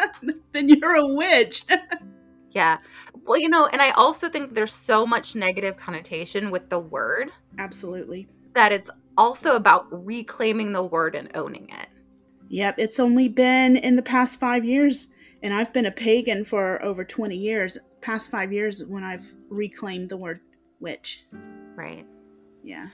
then 0.54 0.70
you're 0.70 0.96
a 0.96 1.08
witch. 1.08 1.66
yeah. 2.52 2.78
Well, 3.26 3.40
you 3.40 3.50
know, 3.50 3.66
and 3.68 3.82
I 3.82 3.92
also 3.92 4.30
think 4.30 4.54
there's 4.54 4.74
so 4.74 5.06
much 5.06 5.36
negative 5.36 5.78
connotation 5.78 6.52
with 6.52 6.70
the 6.70 6.80
word. 6.80 7.32
Absolutely. 7.58 8.28
That 8.54 8.72
it's 8.72 8.90
also 9.18 9.56
about 9.56 9.88
reclaiming 10.06 10.72
the 10.72 10.84
word 10.84 11.16
and 11.16 11.30
owning 11.36 11.70
it. 11.70 11.88
Yep, 12.50 12.76
it's 12.78 13.00
only 13.00 13.28
been 13.28 13.76
in 13.78 13.96
the 13.96 14.04
past 14.04 14.40
five 14.40 14.64
years, 14.64 15.08
and 15.42 15.54
I've 15.54 15.74
been 15.74 15.88
a 15.88 15.92
pagan 15.92 16.46
for 16.46 16.82
over 16.84 17.04
20 17.04 17.36
years. 17.36 17.78
Past 18.02 18.30
five 18.30 18.54
years 18.54 18.84
when 18.86 19.04
I've 19.04 19.34
reclaimed 19.50 20.10
the 20.10 20.18
word 20.18 20.42
witch. 20.80 21.26
Right. 21.76 22.06
Yeah. 22.66 22.88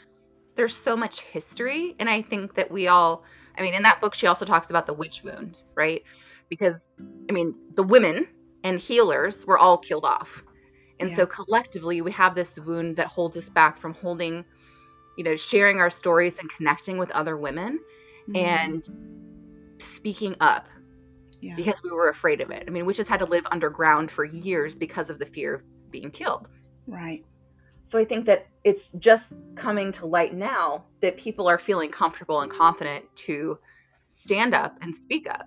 There's 0.55 0.75
so 0.75 0.95
much 0.95 1.21
history, 1.21 1.95
and 1.99 2.09
I 2.09 2.21
think 2.21 2.55
that 2.55 2.69
we 2.69 2.87
all, 2.87 3.23
I 3.57 3.61
mean, 3.61 3.73
in 3.73 3.83
that 3.83 4.01
book, 4.01 4.13
she 4.13 4.27
also 4.27 4.45
talks 4.45 4.69
about 4.69 4.85
the 4.85 4.93
witch 4.93 5.23
wound, 5.23 5.55
right? 5.75 6.03
Because, 6.49 6.87
I 7.29 7.33
mean, 7.33 7.55
the 7.75 7.83
women 7.83 8.27
and 8.63 8.79
healers 8.79 9.45
were 9.45 9.57
all 9.57 9.77
killed 9.77 10.05
off. 10.05 10.43
And 10.99 11.09
yeah. 11.09 11.15
so 11.15 11.25
collectively, 11.25 12.01
we 12.01 12.11
have 12.11 12.35
this 12.35 12.59
wound 12.59 12.97
that 12.97 13.07
holds 13.07 13.37
us 13.37 13.49
back 13.49 13.77
from 13.77 13.93
holding 13.95 14.45
you 15.17 15.23
know, 15.23 15.35
sharing 15.35 15.77
our 15.77 15.89
stories 15.89 16.39
and 16.39 16.49
connecting 16.49 16.97
with 16.97 17.11
other 17.11 17.37
women 17.37 17.79
mm-hmm. 18.27 18.35
and 18.35 19.77
speaking 19.79 20.35
up 20.39 20.67
yeah. 21.41 21.55
because 21.55 21.83
we 21.83 21.91
were 21.91 22.09
afraid 22.09 22.41
of 22.41 22.51
it. 22.51 22.63
I 22.67 22.69
mean, 22.71 22.85
we 22.85 22.93
just 22.93 23.09
had 23.09 23.19
to 23.19 23.25
live 23.25 23.45
underground 23.51 24.11
for 24.11 24.23
years 24.23 24.75
because 24.75 25.09
of 25.09 25.19
the 25.19 25.25
fear 25.25 25.55
of 25.55 25.61
being 25.91 26.11
killed. 26.11 26.47
Right. 26.87 27.25
So 27.85 27.97
I 27.99 28.05
think 28.05 28.25
that 28.27 28.47
it's 28.63 28.89
just 28.99 29.37
coming 29.55 29.91
to 29.93 30.05
light 30.05 30.33
now 30.33 30.85
that 31.01 31.17
people 31.17 31.47
are 31.47 31.59
feeling 31.59 31.89
comfortable 31.89 32.41
and 32.41 32.51
confident 32.51 33.05
to 33.27 33.59
stand 34.07 34.53
up 34.53 34.77
and 34.81 34.95
speak 34.95 35.29
up 35.29 35.45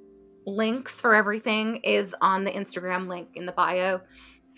links 0.46 1.00
for 1.00 1.14
everything 1.14 1.78
is 1.78 2.16
on 2.22 2.44
the 2.44 2.52
Instagram 2.52 3.08
link 3.08 3.30
in 3.36 3.46
the 3.46 3.52
bio. 3.52 4.02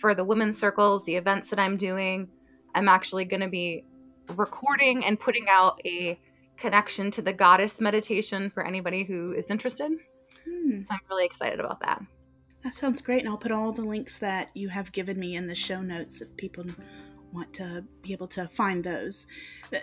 For 0.04 0.14
the 0.14 0.22
women's 0.22 0.58
circles, 0.58 1.02
the 1.04 1.16
events 1.16 1.48
that 1.48 1.58
I'm 1.58 1.78
doing, 1.78 2.28
I'm 2.74 2.90
actually 2.90 3.24
going 3.24 3.40
to 3.40 3.48
be 3.48 3.86
recording 4.36 5.02
and 5.02 5.18
putting 5.18 5.46
out 5.48 5.80
a 5.86 6.20
connection 6.58 7.10
to 7.12 7.22
the 7.22 7.32
goddess 7.32 7.80
meditation 7.80 8.50
for 8.50 8.66
anybody 8.66 9.04
who 9.04 9.32
is 9.32 9.50
interested. 9.50 9.92
Hmm. 10.46 10.78
So 10.78 10.92
I'm 10.92 11.00
really 11.08 11.24
excited 11.24 11.58
about 11.58 11.80
that. 11.80 12.02
That 12.64 12.74
sounds 12.74 13.00
great. 13.00 13.20
And 13.20 13.30
I'll 13.30 13.38
put 13.38 13.50
all 13.50 13.72
the 13.72 13.80
links 13.80 14.18
that 14.18 14.50
you 14.52 14.68
have 14.68 14.92
given 14.92 15.18
me 15.18 15.36
in 15.36 15.46
the 15.46 15.54
show 15.54 15.80
notes 15.80 16.20
if 16.20 16.36
people 16.36 16.66
want 17.34 17.52
to 17.54 17.84
be 18.02 18.12
able 18.12 18.28
to 18.28 18.48
find 18.48 18.84
those. 18.84 19.26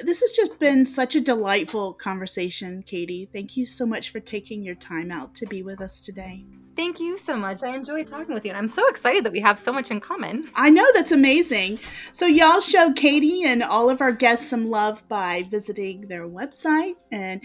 This 0.02 0.22
has 0.22 0.32
just 0.32 0.58
been 0.58 0.86
such 0.86 1.16
a 1.16 1.22
delightful 1.22 1.94
conversation, 1.94 2.84
Katie. 2.84 3.30
Thank 3.32 3.58
you 3.58 3.66
so 3.66 3.86
much 3.86 4.10
for 4.10 4.20
taking 4.20 4.64
your 4.64 4.76
time 4.76 5.12
out 5.12 5.36
to 5.36 5.46
be 5.46 5.62
with 5.62 5.82
us 5.82 6.02
today. 6.02 6.46
Thank 6.78 7.02
you 7.02 7.18
so 7.18 7.36
much. 7.36 7.64
I 7.64 7.76
enjoyed 7.76 8.08
talking 8.08 8.34
with 8.34 8.46
you, 8.46 8.52
and 8.52 8.58
I'm 8.58 8.70
so 8.70 8.88
excited 8.88 9.26
that 9.26 9.34
we 9.34 9.42
have 9.42 9.60
so 9.60 9.74
much 9.74 9.92
in 9.92 10.00
common. 10.00 10.50
I 10.56 10.70
know 10.70 10.86
that's 10.94 11.12
amazing. 11.12 11.80
So, 12.14 12.26
y'all 12.26 12.62
show 12.62 12.94
Katie 12.94 13.44
and 13.44 13.62
all 13.62 13.90
of 13.90 14.00
our 14.00 14.14
guests 14.14 14.48
some 14.48 14.70
love 14.70 15.06
by 15.10 15.44
visiting 15.52 16.08
their 16.08 16.28
website 16.28 16.96
and 17.12 17.42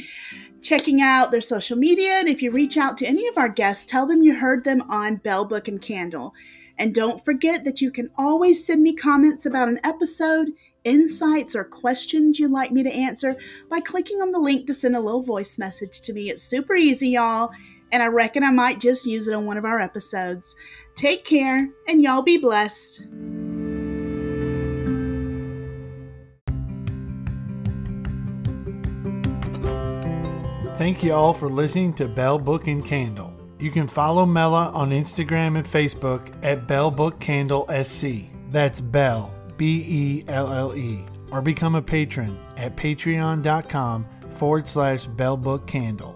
checking 0.62 1.02
out 1.02 1.32
their 1.32 1.40
social 1.40 1.76
media. 1.76 2.12
And 2.12 2.28
if 2.28 2.40
you 2.40 2.52
reach 2.52 2.78
out 2.78 2.96
to 2.98 3.06
any 3.06 3.26
of 3.26 3.36
our 3.36 3.48
guests, 3.48 3.84
tell 3.84 4.06
them 4.06 4.22
you 4.22 4.36
heard 4.36 4.62
them 4.62 4.82
on 4.88 5.16
Belle 5.16 5.44
Book 5.44 5.66
and 5.66 5.82
Candle. 5.82 6.32
And 6.78 6.94
don't 6.94 7.24
forget 7.24 7.64
that 7.64 7.80
you 7.80 7.90
can 7.90 8.10
always 8.16 8.66
send 8.66 8.82
me 8.82 8.94
comments 8.94 9.46
about 9.46 9.68
an 9.68 9.80
episode, 9.82 10.52
insights, 10.84 11.56
or 11.56 11.64
questions 11.64 12.38
you'd 12.38 12.50
like 12.50 12.70
me 12.70 12.82
to 12.82 12.92
answer 12.92 13.36
by 13.68 13.80
clicking 13.80 14.20
on 14.20 14.30
the 14.30 14.38
link 14.38 14.66
to 14.66 14.74
send 14.74 14.94
a 14.94 15.00
little 15.00 15.22
voice 15.22 15.58
message 15.58 16.00
to 16.02 16.12
me. 16.12 16.30
It's 16.30 16.42
super 16.42 16.74
easy, 16.76 17.10
y'all, 17.10 17.50
and 17.92 18.02
I 18.02 18.06
reckon 18.06 18.44
I 18.44 18.50
might 18.50 18.80
just 18.80 19.06
use 19.06 19.28
it 19.28 19.34
on 19.34 19.46
one 19.46 19.56
of 19.56 19.64
our 19.64 19.80
episodes. 19.80 20.54
Take 20.94 21.24
care, 21.24 21.68
and 21.88 22.02
y'all 22.02 22.22
be 22.22 22.36
blessed. 22.36 23.06
Thank 30.76 31.02
you 31.02 31.14
all 31.14 31.32
for 31.32 31.48
listening 31.48 31.94
to 31.94 32.06
Belle 32.06 32.38
Book 32.38 32.66
and 32.66 32.84
Candle. 32.84 33.35
You 33.58 33.70
can 33.70 33.88
follow 33.88 34.26
Mela 34.26 34.70
on 34.74 34.90
Instagram 34.90 35.56
and 35.56 35.66
Facebook 35.66 36.32
at 36.42 36.66
Belle 36.66 36.90
Book 36.90 37.18
Candle 37.20 37.66
SC. 37.82 38.28
That's 38.50 38.80
Belle, 38.80 39.32
B 39.56 39.84
E 39.86 40.24
L 40.28 40.52
L 40.52 40.76
E. 40.76 41.04
Or 41.30 41.40
become 41.40 41.74
a 41.74 41.82
patron 41.82 42.38
at 42.56 42.76
patreon.com 42.76 44.06
forward 44.30 44.68
slash 44.68 45.06
Belle 45.06 45.36
Book 45.36 45.66
Candle. 45.66 46.15